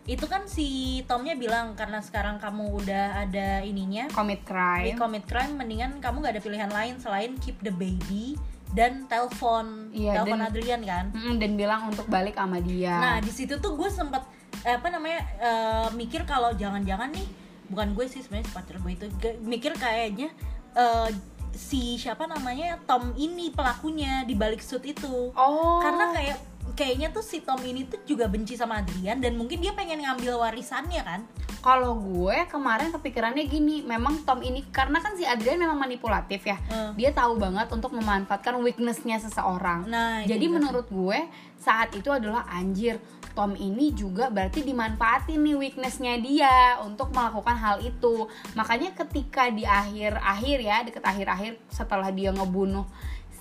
itu 0.07 0.23
kan 0.31 0.47
si 0.47 1.03
Tomnya 1.11 1.35
bilang 1.35 1.75
karena 1.75 1.99
sekarang 1.99 2.39
kamu 2.39 2.79
udah 2.79 3.27
ada 3.27 3.67
ininya 3.67 4.07
Commit 4.15 4.47
di 4.47 4.47
crime. 4.47 4.95
commit 4.95 5.27
crime 5.27 5.59
mendingan 5.59 5.99
kamu 5.99 6.23
gak 6.23 6.39
ada 6.39 6.43
pilihan 6.43 6.71
lain 6.71 6.95
selain 7.03 7.35
keep 7.43 7.59
the 7.67 7.75
baby 7.75 8.39
dan 8.71 9.11
telepon 9.11 9.91
Iya, 9.91 10.23
telepon 10.23 10.43
Adrian 10.47 10.83
kan 10.87 11.11
Mm, 11.11 11.43
dan 11.43 11.51
bilang 11.59 11.81
untuk 11.91 12.07
balik 12.07 12.39
sama 12.39 12.63
dia. 12.63 12.99
Nah 12.99 13.17
di 13.19 13.31
situ 13.35 13.59
tuh 13.59 13.75
gue 13.75 13.91
sempet 13.91 14.23
eh, 14.63 14.79
apa 14.79 14.89
namanya 14.91 15.21
eh, 15.43 15.89
mikir 15.95 16.23
kalau 16.23 16.55
jangan-jangan 16.55 17.11
nih 17.11 17.27
bukan 17.67 17.95
gue 17.99 18.07
sih 18.07 18.23
sebenarnya 18.23 18.51
pacar 18.55 18.79
gue 18.79 18.93
itu 18.95 19.07
mikir 19.43 19.75
kayaknya 19.75 20.31
eh, 20.79 21.11
si 21.57 21.97
siapa 21.97 22.29
namanya 22.29 22.79
Tom 22.85 23.17
ini 23.17 23.51
pelakunya 23.51 24.23
di 24.23 24.37
balik 24.37 24.61
suit 24.61 24.85
itu 24.85 25.33
oh. 25.33 25.81
karena 25.83 26.13
kayak 26.13 26.39
kayaknya 26.75 27.15
tuh 27.15 27.23
si 27.23 27.45
Tom 27.45 27.61
ini 27.63 27.87
tuh 27.87 28.03
juga 28.03 28.27
benci 28.27 28.59
sama 28.59 28.83
Adrian 28.83 29.23
dan 29.23 29.39
mungkin 29.39 29.63
dia 29.63 29.77
pengen 29.77 30.03
ngambil 30.03 30.41
warisannya 30.41 31.03
kan 31.05 31.21
kalau 31.67 31.99
gue 31.99 32.47
kemarin 32.47 32.95
kepikirannya 32.95 33.43
gini, 33.51 33.83
memang 33.83 34.23
Tom 34.23 34.39
ini 34.39 34.63
karena 34.71 35.03
kan 35.03 35.19
si 35.19 35.27
Adrian 35.27 35.59
memang 35.59 35.75
manipulatif 35.75 36.47
ya. 36.47 36.63
Eh. 36.71 36.91
Dia 36.95 37.11
tahu 37.11 37.43
banget 37.43 37.67
untuk 37.75 37.91
memanfaatkan 37.91 38.55
weaknessnya 38.63 39.19
seseorang. 39.19 39.83
nah 39.91 40.23
Jadi 40.23 40.47
menurut 40.47 40.87
gue 40.87 41.27
saat 41.59 41.91
itu 41.99 42.07
adalah 42.15 42.47
anjir 42.55 43.03
Tom 43.35 43.59
ini 43.59 43.91
juga 43.93 44.31
berarti 44.31 44.63
dimanfaatin 44.63 45.43
nih 45.43 45.59
weaknessnya 45.59 46.23
dia 46.23 46.79
untuk 46.87 47.11
melakukan 47.13 47.53
hal 47.59 47.77
itu 47.85 48.31
makanya 48.57 48.97
ketika 48.97 49.53
di 49.53 49.67
akhir-akhir 49.67 50.59
ya 50.63 50.77
deket 50.89 51.05
akhir-akhir 51.05 51.61
setelah 51.69 52.09
dia 52.15 52.33
ngebunuh 52.33 52.89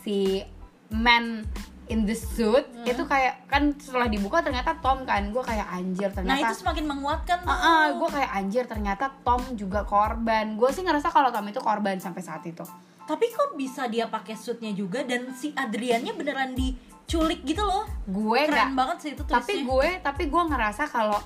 si 0.03 0.43
man 0.91 1.47
in 1.85 2.03
the 2.03 2.13
suit 2.13 2.65
Hmm. 2.65 2.85
itu 2.85 3.03
kayak 3.03 3.45
kan 3.45 3.69
setelah 3.75 4.05
dibuka 4.05 4.41
ternyata 4.41 4.73
Tom 4.79 5.05
kan 5.05 5.29
gue 5.29 5.39
kayak 5.39 5.67
anjir 5.69 6.09
nah 6.09 6.15
ternyata 6.15 6.47
itu 6.47 6.55
semakin 6.61 6.85
menguatkan. 6.85 7.37
Ah, 7.43 7.53
ah, 7.53 7.85
gue 7.93 8.09
kayak 8.09 8.31
anjir 8.33 8.63
ternyata 8.65 9.05
Tom 9.21 9.41
juga 9.53 9.81
korban 9.83 10.53
gue 10.53 10.69
sih 10.69 10.81
ngerasa 10.81 11.09
kalau 11.09 11.29
Tom 11.29 11.45
itu 11.45 11.59
korban 11.59 11.97
sampai 11.97 12.21
saat 12.21 12.41
itu 12.43 12.65
tapi 13.05 13.29
kok 13.29 13.53
bisa 13.53 13.85
dia 13.85 14.09
pakai 14.09 14.33
suitnya 14.33 14.73
juga 14.73 15.05
dan 15.05 15.29
si 15.31 15.53
Adriannya 15.53 16.13
beneran 16.13 16.57
diculik 16.57 17.45
gitu 17.45 17.61
loh 17.61 17.85
gue 18.03 18.39
keren 18.43 18.73
banget 18.73 18.97
sih 18.99 19.11
itu 19.13 19.21
tapi 19.23 19.61
twistnya. 19.61 19.65
gue 19.65 19.89
tapi 20.01 20.23
gue 20.25 20.43
ngerasa 20.43 20.83
kalau 20.85 21.21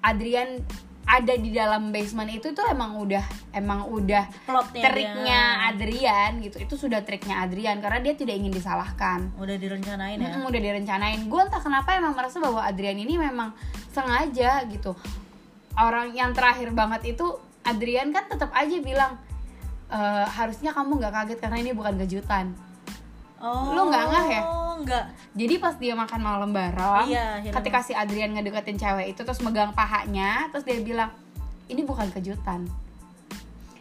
Adrian 0.00 0.60
ada 1.02 1.34
di 1.34 1.50
dalam 1.50 1.90
basement 1.90 2.30
itu 2.30 2.54
tuh 2.54 2.62
emang 2.70 2.94
udah 2.94 3.24
emang 3.52 3.90
udah 3.90 4.30
plotnya 4.46 4.82
triknya 4.86 5.40
dia. 5.42 5.68
Adrian 5.74 6.30
gitu. 6.40 6.56
Itu 6.62 6.74
sudah 6.78 7.02
triknya 7.02 7.42
Adrian 7.42 7.82
karena 7.82 7.98
dia 7.98 8.14
tidak 8.14 8.38
ingin 8.38 8.54
disalahkan. 8.54 9.34
Udah 9.36 9.58
direncanain 9.58 10.16
ya? 10.16 10.30
Mm-mm, 10.30 10.46
udah 10.46 10.60
direncanain. 10.62 11.20
Gue 11.26 11.42
entah 11.42 11.58
kenapa 11.58 11.98
emang 11.98 12.14
merasa 12.14 12.38
bahwa 12.38 12.62
Adrian 12.62 12.96
ini 12.96 13.18
memang 13.18 13.50
sengaja 13.90 14.62
gitu. 14.70 14.94
Orang 15.74 16.14
yang 16.14 16.30
terakhir 16.32 16.70
banget 16.70 17.18
itu 17.18 17.26
Adrian 17.66 18.14
kan 18.14 18.30
tetap 18.30 18.54
aja 18.54 18.76
bilang 18.78 19.18
"Eh, 19.90 20.26
harusnya 20.26 20.70
kamu 20.70 21.02
nggak 21.02 21.12
kaget 21.12 21.38
karena 21.42 21.58
ini 21.60 21.70
bukan 21.74 21.98
kejutan. 21.98 22.54
Oh 23.42 23.74
Lu 23.74 23.90
nggak 23.90 24.06
ngeh 24.06 24.26
ya? 24.38 24.42
Nggak 24.82 25.04
Jadi 25.32 25.54
pas 25.56 25.74
dia 25.80 25.94
makan 25.96 26.20
malam 26.20 26.50
bareng, 26.52 27.08
Iya, 27.08 27.40
ketika 27.48 27.80
si 27.80 27.96
Adrian 27.96 28.36
ngedeketin 28.36 28.76
cewek 28.76 29.16
itu 29.16 29.20
terus 29.24 29.40
megang 29.40 29.72
pahanya, 29.72 30.50
terus 30.52 30.68
dia 30.68 30.76
bilang, 30.82 31.10
"Ini 31.72 31.82
bukan 31.88 32.12
kejutan." 32.12 32.68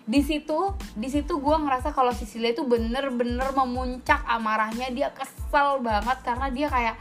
Di 0.07 0.21
situ, 0.25 0.73
di 0.97 1.07
situ 1.11 1.37
gue 1.37 1.55
ngerasa 1.61 1.93
kalau 1.93 2.09
Cecilia 2.15 2.51
itu 2.55 2.65
bener-bener 2.65 3.51
memuncak 3.53 4.25
amarahnya, 4.25 4.89
dia 4.89 5.13
kesel 5.13 5.83
banget 5.83 6.17
karena 6.25 6.47
dia 6.49 6.67
kayak 6.67 6.95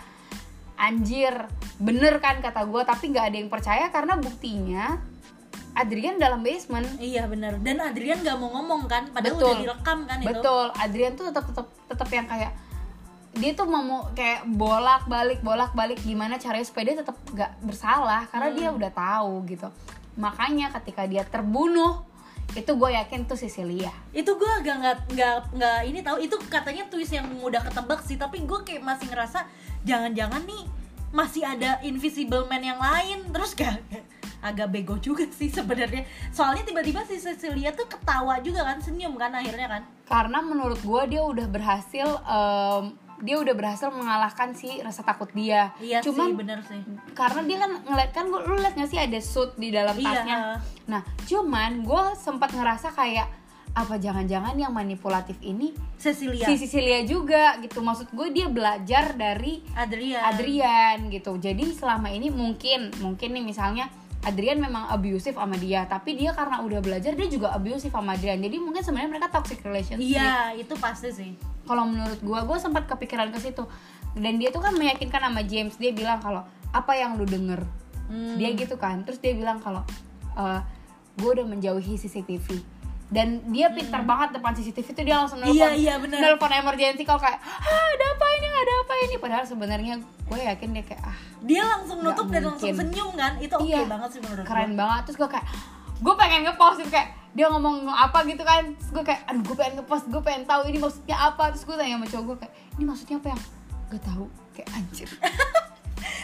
anjir, 0.77 1.35
bener 1.81 2.19
kan 2.19 2.43
kata 2.43 2.67
gue, 2.67 2.83
tapi 2.85 3.15
nggak 3.15 3.27
ada 3.33 3.37
yang 3.37 3.51
percaya 3.51 3.87
karena 3.89 4.19
buktinya 4.19 5.01
Adrian 5.75 6.19
dalam 6.19 6.43
basement. 6.43 6.87
iya 6.99 7.25
benar 7.31 7.57
dan 7.63 7.79
Adrian 7.79 8.19
nggak 8.21 8.37
mau 8.37 8.51
ngomong 8.59 8.91
kan 8.91 9.07
padahal 9.15 9.39
Betul. 9.39 9.47
udah 9.49 9.61
direkam 9.63 9.99
kan 10.07 10.19
itu 10.21 10.29
Betul, 10.29 10.67
Adrian 10.77 11.13
tuh 11.15 11.25
tetap 11.31 11.45
tetap 11.47 11.67
tetap 11.87 12.09
yang 12.11 12.27
kayak 12.27 12.53
dia 13.31 13.55
tuh 13.55 13.71
mau 13.71 14.11
kayak 14.11 14.43
bolak 14.51 15.07
balik 15.07 15.39
bolak 15.41 15.71
balik 15.71 16.03
gimana 16.03 16.35
caranya 16.35 16.67
supaya 16.67 16.91
dia 16.91 16.97
tetap 16.99 17.17
gak 17.31 17.53
bersalah 17.63 18.27
karena 18.27 18.49
dia 18.51 18.69
udah 18.75 18.91
tahu 18.91 19.47
gitu. 19.47 19.69
Makanya 20.19 20.75
ketika 20.75 21.07
dia 21.07 21.23
terbunuh 21.23 22.03
itu 22.59 22.75
gue 22.75 22.91
yakin 22.91 23.31
tuh 23.31 23.39
Cecilia. 23.39 23.95
Itu 24.11 24.35
gue 24.35 24.51
agak 24.51 24.77
nggak 24.83 24.97
nggak 25.15 25.37
nggak 25.55 25.79
ini 25.87 26.01
tahu. 26.03 26.17
Itu 26.19 26.37
katanya 26.51 26.91
twist 26.91 27.15
yang 27.15 27.31
mudah 27.39 27.63
ketebak 27.63 28.03
sih 28.03 28.19
tapi 28.19 28.43
gue 28.43 28.59
kayak 28.67 28.83
masih 28.83 29.07
ngerasa 29.07 29.47
jangan-jangan 29.87 30.43
nih 30.43 30.65
masih 31.15 31.43
ada 31.47 31.79
invisible 31.87 32.51
man 32.51 32.63
yang 32.67 32.83
lain. 32.83 33.31
Terus 33.31 33.55
gak 33.55 33.79
agak 34.51 34.75
bego 34.75 34.99
juga 34.99 35.23
sih 35.31 35.47
sebenarnya. 35.47 36.03
Soalnya 36.35 36.67
tiba-tiba 36.67 37.07
si 37.07 37.23
Cecilia 37.23 37.71
tuh 37.71 37.87
ketawa 37.87 38.43
juga 38.43 38.67
kan 38.67 38.83
senyum 38.83 39.15
kan 39.15 39.31
akhirnya 39.31 39.71
kan? 39.71 39.83
Karena 40.11 40.43
menurut 40.43 40.83
gue 40.83 41.03
dia 41.07 41.23
udah 41.23 41.47
berhasil 41.47 42.09
em, 42.27 43.10
dia 43.21 43.37
udah 43.37 43.53
berhasil 43.53 43.89
mengalahkan 43.89 44.53
si 44.53 44.81
rasa 44.81 45.01
takut 45.01 45.29
dia. 45.31 45.71
Iya 45.77 46.01
cuman 46.01 46.27
sih 46.27 46.37
bener 46.37 46.59
sih. 46.65 46.81
karena 47.13 47.41
dia 47.45 47.59
kan 47.59 47.73
ngeliat 47.85 48.11
kan 48.11 48.25
lu 48.27 48.57
liat 48.57 48.75
gak 48.75 48.89
sih 48.89 48.97
ada 48.97 49.19
suit 49.19 49.53
di 49.55 49.69
dalam 49.69 49.93
Iya. 49.95 50.09
tasnya? 50.11 50.37
nah 50.85 51.01
cuman 51.25 51.85
gue 51.85 52.05
sempat 52.17 52.51
ngerasa 52.51 52.91
kayak 52.91 53.29
apa 53.71 53.95
jangan-jangan 53.97 54.59
yang 54.59 54.75
manipulatif 54.75 55.39
ini 55.41 55.71
Cecilia. 55.95 56.43
si 56.43 56.59
Cecilia 56.59 57.07
juga 57.07 57.55
gitu. 57.61 57.79
Maksud 57.79 58.11
gue 58.11 58.29
dia 58.31 58.51
belajar 58.51 59.15
dari 59.15 59.63
Adrian. 59.73 60.23
Adrian 60.27 60.97
gitu. 61.07 61.39
Jadi 61.39 61.71
selama 61.71 62.11
ini 62.11 62.29
mungkin 62.29 62.91
mungkin 62.99 63.31
nih 63.31 63.45
misalnya 63.45 63.87
Adrian 64.21 64.61
memang 64.61 64.93
abusive 64.93 65.33
sama 65.33 65.57
dia 65.57 65.89
tapi 65.89 66.13
dia 66.13 66.37
karena 66.37 66.61
udah 66.61 66.85
belajar 66.85 67.17
dia 67.17 67.25
juga 67.25 67.57
abusive 67.57 67.89
sama 67.89 68.15
Adrian. 68.21 68.37
Jadi 68.37 68.57
mungkin 68.61 68.85
sebenarnya 68.85 69.11
mereka 69.17 69.29
toxic 69.33 69.65
relationship. 69.65 70.05
Iya 70.05 70.53
itu 70.61 70.77
pasti 70.77 71.09
sih. 71.09 71.33
Kalau 71.65 71.89
menurut 71.89 72.21
gue 72.21 72.39
gue 72.45 72.59
sempat 72.61 72.85
kepikiran 72.85 73.33
ke 73.33 73.41
situ. 73.41 73.65
Dan 74.13 74.37
dia 74.37 74.51
tuh 74.51 74.61
kan 74.61 74.75
meyakinkan 74.75 75.23
sama 75.23 75.41
James 75.47 75.79
dia 75.79 75.95
bilang 75.95 76.21
kalau 76.21 76.43
apa 76.71 76.93
yang 76.95 77.17
lu 77.17 77.25
denger 77.25 77.63
Hmm. 78.11 78.35
dia 78.43 78.51
gitu 78.59 78.75
kan. 78.75 79.07
Terus 79.07 79.23
dia 79.23 79.39
bilang 79.39 79.63
kalau 79.63 79.87
gue 81.15 81.31
udah 81.31 81.47
menjauhi 81.47 81.95
CCTV 81.95 82.59
dan 83.11 83.27
dia 83.47 83.67
pintar 83.69 84.03
banget 84.03 84.33
depan 84.33 84.55
CCTV 84.55 84.87
itu 84.89 85.03
dia 85.03 85.17
langsung 85.17 85.39
nelfon 85.39 85.51
Hmm. 85.53 85.75
Iya, 85.75 85.99
iya, 85.99 86.17
nelfon 86.17 86.47
emergency 86.49 87.03
kalau 87.03 87.19
kayak 87.19 87.43
ah 87.43 87.67
ada 87.91 88.07
apa 88.09 88.27
ini? 88.33 88.49
Ada 88.49 88.73
apa 88.81 88.95
ini? 89.01 89.15
Padahal 89.17 89.45
sebenarnya 89.45 89.95
gue 90.01 90.39
yakin 90.41 90.69
dia 90.71 90.85
kayak 90.85 91.03
ah 91.05 91.19
dia 91.41 91.63
langsung 91.65 91.99
nutup 92.01 92.27
dan 92.29 92.43
langsung 92.47 92.71
senyum 92.71 93.11
kan? 93.13 93.35
Itu 93.37 93.55
oke 93.57 93.67
Iya. 93.67 93.83
banget 93.85 94.09
sih 94.13 94.21
menurut 94.21 94.45
keren 94.45 94.71
gue. 94.71 94.79
banget. 94.79 95.01
Terus 95.05 95.17
gue 95.19 95.29
kayak 95.29 95.47
gue 96.01 96.15
pengen 96.17 96.41
ngepost 96.45 96.77
gitu 96.79 96.91
kayak 96.91 97.09
dia 97.31 97.47
ngomong 97.47 97.77
apa 97.87 98.19
gitu 98.25 98.43
kan? 98.43 98.63
Terus 98.73 98.91
gue 98.93 99.05
kayak 99.05 99.21
aduh 99.27 99.43
gue 99.43 99.57
pengen 99.57 99.75
ngepost 99.77 100.05
gue 100.07 100.23
pengen 100.23 100.43
tahu 100.45 100.63
ini 100.65 100.79
maksudnya 100.79 101.17
apa. 101.21 101.45
Terus 101.51 101.65
gue 101.65 101.77
tanya 101.77 101.95
sama 101.95 102.07
cowok 102.07 102.25
gue 102.25 102.37
kayak 102.41 102.55
ini 102.75 102.85
maksudnya 102.85 103.17
apa 103.19 103.29
yang 103.29 103.41
gak 103.91 104.03
tahu? 104.07 104.25
Kayak 104.53 104.69
anjir. 104.73 105.09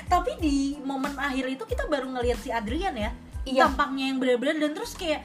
Tapi 0.07 0.31
di 0.39 0.57
momen 0.81 1.13
akhir 1.15 1.45
itu 1.51 1.65
kita 1.65 1.85
baru 1.85 2.07
ngelihat 2.09 2.39
si 2.39 2.49
Adrian 2.49 2.95
ya 2.95 3.11
Iya. 3.43 3.67
tampaknya 3.69 4.11
yang 4.11 4.19
benar-benar 4.19 4.59
dan 4.59 4.71
terus 4.73 4.93
kayak 4.93 5.23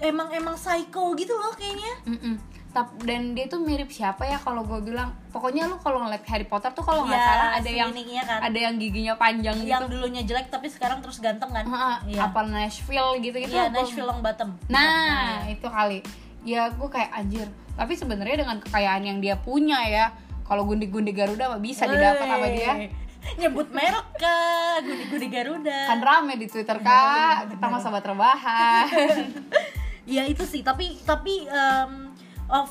emang 0.00 0.28
emang 0.30 0.54
psycho 0.54 1.12
gitu 1.14 1.32
loh 1.32 1.52
kayaknya. 1.52 1.92
Mm-mm. 2.06 2.34
Tap- 2.70 3.02
dan 3.02 3.34
dia 3.34 3.44
tuh 3.44 3.58
mirip 3.58 3.90
siapa 3.90 4.22
ya 4.22 4.38
kalau 4.38 4.62
gue 4.62 4.78
bilang? 4.80 5.10
Pokoknya 5.28 5.66
lu 5.66 5.74
kalau 5.76 6.00
ngeliat 6.00 6.22
Harry 6.24 6.44
Potter 6.44 6.70
tuh 6.70 6.80
kalau 6.80 7.02
nggak 7.02 7.14
Ya, 7.14 7.26
salah 7.26 7.48
ada 7.52 7.66
yang 7.68 7.90
kan. 8.22 8.38
ada 8.40 8.58
yang 8.60 8.74
giginya 8.76 9.14
panjang 9.14 9.58
yang 9.60 9.82
gitu. 9.84 9.98
dulunya 9.98 10.22
jelek 10.22 10.48
tapi 10.48 10.66
sekarang 10.66 10.98
terus 11.00 11.18
ganteng 11.18 11.50
kan? 11.50 11.66
Iya. 12.04 12.24
apa 12.24 12.40
Nashville 12.44 13.18
gitu 13.18 13.36
gitu 13.36 13.50
iya 13.50 13.66
Nashville 13.68 14.06
Longbottom 14.06 14.54
nah 14.66 15.42
itu 15.44 15.66
kali. 15.66 15.98
Ya 16.40 16.70
gue 16.70 16.86
kayak 16.86 17.10
anjir. 17.12 17.50
Tapi 17.74 17.92
sebenarnya 17.92 18.36
dengan 18.38 18.56
kekayaan 18.58 19.02
yang 19.04 19.18
dia 19.18 19.34
punya 19.34 19.82
ya 19.82 20.14
kalau 20.42 20.62
gundi-gundi 20.62 21.10
Garuda 21.10 21.50
mah 21.50 21.58
bisa 21.58 21.84
didapat 21.84 22.22
sama 22.22 22.46
dia. 22.48 22.72
Nyebut 23.40 23.66
merek 23.70 24.14
kak. 24.14 24.80
Gudi-gudi 24.80 25.26
Garuda. 25.28 25.80
Kan 25.86 26.00
rame 26.00 26.38
di 26.38 26.46
Twitter 26.46 26.78
kak. 26.78 27.50
Kita 27.50 27.66
mah 27.66 27.76
sahabat 27.76 28.04
rebahan 28.06 28.86
ya 30.08 30.24
itu 30.28 30.44
sih. 30.44 30.60
Tapi 30.64 31.00
tapi 31.04 31.48
em, 31.48 32.12
of 32.48 32.70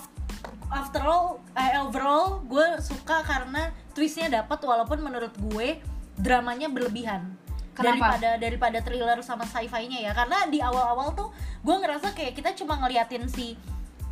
after 0.69 1.01
all 1.01 1.41
eh, 1.57 1.81
overall 1.81 2.45
gue 2.45 2.77
suka 2.81 3.25
karena 3.25 3.73
twistnya 3.97 4.41
dapat 4.41 4.61
walaupun 4.61 5.01
menurut 5.01 5.33
gue 5.37 5.81
dramanya 6.19 6.69
berlebihan. 6.69 7.35
Kenapa? 7.79 8.19
daripada 8.19 8.29
daripada 8.35 8.77
thriller 8.83 9.19
sama 9.23 9.47
sci-fi-nya 9.47 10.03
ya. 10.03 10.11
Karena 10.11 10.45
di 10.51 10.59
awal-awal 10.59 11.15
tuh 11.15 11.31
gue 11.63 11.75
ngerasa 11.79 12.11
kayak 12.11 12.35
kita 12.35 12.51
cuma 12.59 12.75
ngeliatin 12.75 13.25
si 13.31 13.55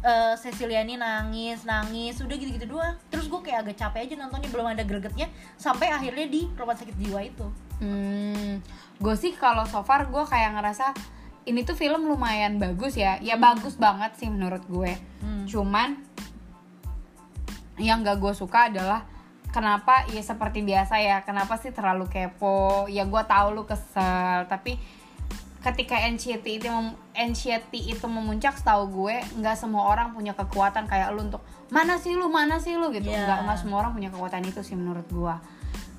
eh, 0.02 0.36
Cecilia 0.40 0.82
ini 0.88 0.96
nangis 0.96 1.68
nangis 1.68 2.18
udah 2.24 2.36
gitu-gitu 2.36 2.68
doang. 2.68 2.96
Terus 3.12 3.28
gue 3.28 3.42
kayak 3.44 3.68
agak 3.68 3.76
capek 3.76 4.08
aja 4.08 4.16
nontonnya 4.16 4.50
belum 4.50 4.68
ada 4.72 4.84
gregetnya 4.88 5.28
sampai 5.60 5.92
akhirnya 5.92 6.26
di 6.32 6.48
rumah 6.56 6.80
sakit 6.80 6.96
jiwa 6.96 7.20
itu. 7.28 7.48
Hmm, 7.78 8.58
gue 8.98 9.16
sih 9.20 9.38
kalau 9.38 9.68
so 9.70 9.86
far 9.86 10.10
gue 10.10 10.24
kayak 10.26 10.58
ngerasa 10.58 10.96
ini 11.48 11.64
tuh 11.64 11.80
film 11.80 12.12
lumayan 12.12 12.60
bagus 12.60 13.00
ya, 13.00 13.18
ya 13.24 13.40
bagus 13.40 13.80
banget 13.80 14.20
sih 14.20 14.28
menurut 14.28 14.62
gue. 14.68 14.94
Hmm. 15.24 15.48
Cuman 15.48 15.96
yang 17.80 18.04
gak 18.04 18.20
gue 18.20 18.34
suka 18.36 18.68
adalah 18.68 19.08
kenapa 19.50 20.04
ya 20.12 20.20
seperti 20.20 20.62
biasa 20.62 21.00
ya, 21.00 21.24
kenapa 21.24 21.56
sih 21.56 21.72
terlalu 21.72 22.12
kepo? 22.12 22.92
Ya 22.92 23.08
gue 23.08 23.24
tahu 23.24 23.56
lu 23.56 23.64
kesel, 23.64 24.44
tapi 24.52 24.76
ketika 25.64 26.00
anxiety 26.00 26.62
itu 26.62 26.70
mem- 26.70 26.96
anxiety 27.18 27.92
itu 27.92 28.06
memuncak 28.08 28.56
setahu 28.56 28.88
gue 29.04 29.20
nggak 29.42 29.58
semua 29.58 29.90
orang 29.90 30.16
punya 30.16 30.32
kekuatan 30.32 30.88
kayak 30.88 31.12
lu 31.12 31.28
untuk 31.28 31.44
mana 31.74 32.00
sih 32.00 32.16
lu 32.16 32.32
mana 32.32 32.62
sih 32.62 32.78
lu 32.78 32.88
gitu 32.94 33.10
Iya. 33.10 33.26
nggak 33.26 33.40
nggak 33.44 33.58
semua 33.66 33.84
orang 33.84 33.92
punya 33.92 34.08
kekuatan 34.14 34.48
itu 34.48 34.64
sih 34.64 34.78
menurut 34.80 35.04
gue 35.12 35.36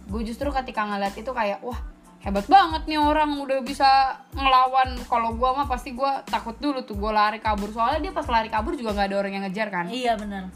gue 0.09 0.23
justru 0.25 0.49
ketika 0.55 0.89
ngeliat 0.89 1.13
itu 1.21 1.29
kayak 1.35 1.61
wah 1.61 1.77
hebat 2.21 2.47
banget 2.47 2.83
nih 2.85 2.99
orang 2.99 3.31
udah 3.39 3.59
bisa 3.61 3.87
ngelawan 4.33 4.99
kalau 5.05 5.33
gue 5.33 5.51
mah 5.51 5.65
pasti 5.65 5.93
gue 5.93 6.11
takut 6.25 6.57
dulu 6.57 6.83
tuh 6.83 6.95
gue 6.95 7.11
lari 7.11 7.39
kabur 7.39 7.69
soalnya 7.69 8.01
dia 8.01 8.13
pas 8.13 8.27
lari 8.27 8.49
kabur 8.49 8.75
juga 8.75 8.91
nggak 8.93 9.07
ada 9.07 9.17
orang 9.17 9.33
yang 9.33 9.45
ngejar 9.45 9.69
kan 9.69 9.87
iya 9.87 10.13
benar 10.15 10.51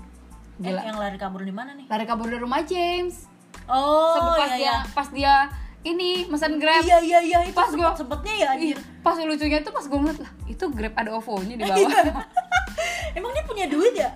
Gila. 0.54 0.74
Eh, 0.74 0.84
yang 0.84 0.98
lari 0.98 1.16
kabur 1.16 1.40
di 1.40 1.50
mana 1.50 1.72
nih 1.72 1.86
lari 1.86 2.04
kabur 2.04 2.26
dari 2.26 2.38
rumah 2.38 2.60
James 2.62 3.30
oh 3.64 4.14
Sebelum 4.14 4.34
pas 4.36 4.48
iya, 4.48 4.56
dia 4.56 4.64
iya. 4.64 4.76
pas 4.90 5.08
dia 5.08 5.34
ini 5.82 6.08
pesan 6.24 6.52
grab 6.56 6.78
Iya 6.80 6.98
iya 7.00 7.18
iya 7.20 7.38
itu 7.42 7.54
Pas 7.54 7.70
gua- 7.70 7.90
sempetnya 7.92 8.34
ya 8.36 8.46
anjir. 8.54 8.78
Pas 9.00 9.18
lucunya 9.18 9.58
tuh 9.60 9.72
pas 9.72 9.82
gue 9.82 9.94
ngeliat 9.96 10.18
lah 10.20 10.30
itu 10.46 10.64
grab 10.68 10.94
ada 10.94 11.10
ovo-nya 11.12 11.54
di 11.54 11.64
Iya. 11.64 11.74
bawah 11.74 12.22
Emang 13.18 13.30
dia 13.30 13.42
punya 13.42 13.66
duit 13.66 13.90
ya? 13.92 14.10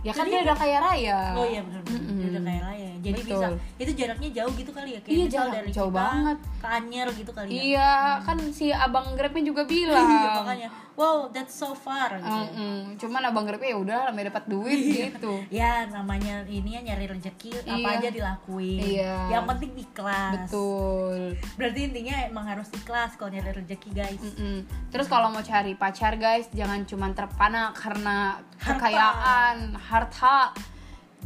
ya 0.00 0.12
kan 0.12 0.24
dia 0.24 0.40
udah 0.40 0.54
kaya 0.54 0.78
raya 0.80 1.18
Oh 1.34 1.44
iya 1.44 1.60
benar. 1.60 1.82
Mm-mm. 1.84 2.14
Dia 2.14 2.28
udah 2.30 2.42
kaya 2.42 2.60
raya. 2.62 2.90
Jadi 3.00 3.16
Betul. 3.18 3.32
bisa 3.34 3.46
itu 3.78 3.92
jaraknya 3.96 4.30
jauh 4.34 4.52
gitu 4.52 4.70
kali 4.70 4.90
ya 4.92 5.00
kayak 5.00 5.14
Iya, 5.14 5.24
jarak 5.26 5.52
dari 5.54 5.70
jauh 5.70 5.88
kita 5.88 5.98
banget. 5.98 6.38
ke 6.56 6.66
Anyer 6.68 7.08
gitu 7.10 7.30
kali 7.30 7.48
ya. 7.48 7.60
iya 7.62 7.92
kan 8.20 8.38
si 8.50 8.66
abang 8.68 9.12
grabnya 9.12 9.42
juga 9.42 9.62
bilang 9.72 10.04
Iya 10.04 10.30
makanya. 10.38 10.68
Wow, 10.92 11.32
that's 11.32 11.56
so 11.56 11.72
far 11.72 12.12
gitu. 12.12 12.28
Mm-mm. 12.28 12.92
cuman 12.94 13.24
abang 13.24 13.42
grabnya 13.42 13.72
ya 13.72 13.78
udah 13.78 14.00
sampai 14.04 14.24
dapat 14.26 14.44
duit 14.44 14.76
gitu 15.08 15.40
Ya 15.48 15.88
namanya 15.88 16.44
ini 16.44 16.76
ya 16.76 16.84
nyari 16.84 17.08
rezeki 17.08 17.56
apa 17.58 17.72
Iya. 17.72 17.96
aja 17.96 18.08
dilakuin. 18.10 18.80
Iya. 18.84 19.16
Yang 19.30 19.44
penting 19.48 19.72
ikhlas. 19.80 20.32
betul 20.36 21.32
Berarti 21.56 21.80
intinya 21.82 22.16
emang 22.22 22.44
harus 22.44 22.68
ikhlas 22.70 23.16
kalau 23.16 23.30
nyari 23.30 23.48
rezeki 23.54 23.90
guys. 23.90 24.20
Mm-mm. 24.20 24.68
Terus 24.90 25.06
kalau 25.06 25.28
mau 25.28 25.40
cari 25.40 25.72
pacar 25.72 26.14
guys, 26.16 26.50
jangan 26.50 26.84
cuma 26.84 27.08
terpana 27.10 27.72
karena 27.72 28.36
Harta. 28.54 28.68
kekayaan, 28.76 29.56
harta. 29.74 30.52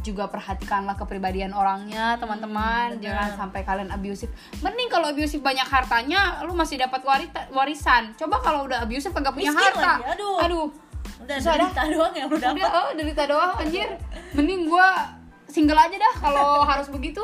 Juga 0.05 0.29
perhatikanlah 0.29 0.93
kepribadian 0.93 1.49
orangnya, 1.49 2.13
teman-teman. 2.15 2.93
benar. 2.93 3.01
jangan 3.01 3.29
sampai 3.35 3.65
kalian 3.65 3.89
abusive. 3.89 4.29
Mending 4.61 4.85
kalau 4.85 5.09
abusive 5.09 5.41
banyak 5.41 5.65
hartanya, 5.65 6.45
lu 6.45 6.53
masih 6.53 6.77
dapat 6.77 7.01
warisan. 7.49 8.13
Coba 8.13 8.37
kalau 8.37 8.69
udah 8.69 8.85
abusive 8.85 9.09
kagak 9.09 9.33
punya 9.33 9.49
Miskin 9.49 9.65
harta. 9.65 9.93
lagi, 9.97 10.13
aduh. 10.13 10.37
Aduh. 10.39 10.67
Udah 11.15 11.35
Susah 11.37 11.57
derita 11.57 11.81
doang 11.87 12.13
yang 12.13 12.27
lu 12.27 12.35
Udah, 12.35 12.51
dapat. 12.53 12.69
oh, 12.71 12.89
derita 12.93 13.23
doang 13.25 13.51
anjir. 13.57 13.89
Mending 14.31 14.61
gua 14.67 15.09
single 15.47 15.79
aja 15.79 15.95
dah 15.95 16.13
kalau 16.21 16.49
harus 16.69 16.87
begitu. 16.87 17.23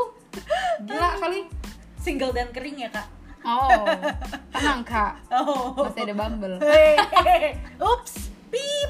Gila 0.81 1.21
kali. 1.21 1.45
Single 1.95 2.33
dan 2.33 2.49
kering 2.49 2.81
ya, 2.81 2.89
Kak. 2.89 3.05
Oh, 3.41 3.85
tenang 4.53 4.81
kak. 4.81 5.17
Oh. 5.29 5.73
Masih 5.75 6.05
ada 6.05 6.13
Bumble. 6.13 6.57
Ups, 7.77 8.29
pip. 8.49 8.89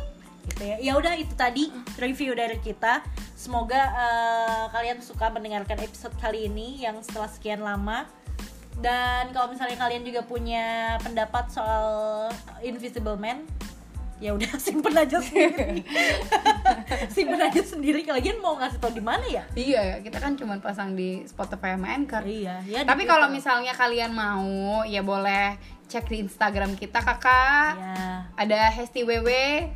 Gitu 0.49 0.63
ya. 0.65 0.77
Ya 0.81 0.93
udah 0.97 1.13
itu 1.17 1.33
tadi 1.37 1.69
review 1.97 2.33
dari 2.33 2.57
kita. 2.61 3.05
Semoga 3.37 3.81
eh, 3.81 4.65
kalian 4.73 5.01
suka 5.01 5.29
mendengarkan 5.29 5.77
episode 5.81 6.13
kali 6.21 6.49
ini 6.49 6.81
yang 6.81 7.01
setelah 7.01 7.29
sekian 7.29 7.61
lama. 7.61 8.05
Dan 8.81 9.29
kalau 9.35 9.53
misalnya 9.53 9.77
kalian 9.77 10.01
juga 10.01 10.25
punya 10.25 10.97
pendapat 11.05 11.53
soal 11.53 11.85
Invisible 12.65 13.13
Man, 13.13 13.45
ya 14.21 14.37
udah 14.37 14.57
simpen 14.65 14.93
aja 14.93 15.17
sendiri. 15.21 15.85
simpen 17.15 17.41
aja 17.41 17.61
sendiri. 17.61 18.01
Kalian 18.05 18.41
mau 18.41 18.57
ngasih 18.57 18.77
tau 18.77 18.93
di 18.93 19.01
mana 19.01 19.25
ya? 19.25 19.43
Iya 19.57 19.79
ya, 19.81 19.95
kita 20.05 20.17
kan 20.21 20.33
cuma 20.37 20.57
pasang 20.61 20.93
di 20.93 21.25
Spotify 21.25 21.77
sama 21.77 21.93
Anchor. 21.93 22.23
Iya, 22.25 22.61
ya. 22.65 22.81
Tapi 22.85 23.09
kalau 23.09 23.29
misalnya 23.33 23.73
kalian 23.73 24.13
mau, 24.13 24.81
ya 24.85 25.01
boleh 25.05 25.57
cek 25.89 26.07
di 26.07 26.23
Instagram 26.23 26.77
kita 26.77 27.03
kakak. 27.03 27.75
ya, 27.75 28.31
Ada 28.37 28.71
Hesti 28.71 29.03
Wewe, 29.03 29.73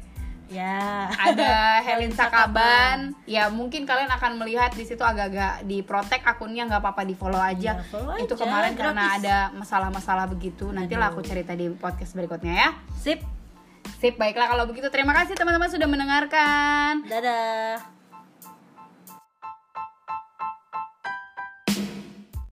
ya. 0.52 1.10
ada 1.12 1.54
Helin 1.86 2.14
Sakaban. 2.14 3.14
Ya 3.26 3.50
mungkin 3.50 3.88
kalian 3.88 4.10
akan 4.12 4.38
melihat 4.42 4.72
di 4.74 4.86
situ 4.86 5.02
agak-agak 5.02 5.66
di 5.66 5.82
protect 5.82 6.24
akunnya 6.28 6.68
nggak 6.70 6.82
apa-apa 6.82 7.04
di 7.08 7.16
follow 7.18 7.40
aja. 7.42 7.82
Follow 7.90 8.20
Itu 8.20 8.36
aja, 8.38 8.44
kemarin 8.46 8.74
karena 8.78 9.04
gratis. 9.06 9.18
ada 9.24 9.38
masalah-masalah 9.56 10.26
begitu. 10.30 10.70
Nantilah 10.70 11.14
aku 11.14 11.26
cerita 11.26 11.56
di 11.56 11.72
podcast 11.74 12.14
berikutnya 12.14 12.54
ya. 12.54 12.70
Sip. 13.00 13.24
Sip, 14.02 14.18
baiklah 14.18 14.50
kalau 14.50 14.66
begitu 14.66 14.90
terima 14.90 15.14
kasih 15.14 15.38
teman-teman 15.38 15.70
sudah 15.70 15.88
mendengarkan. 15.88 17.06
Dadah. 17.06 17.95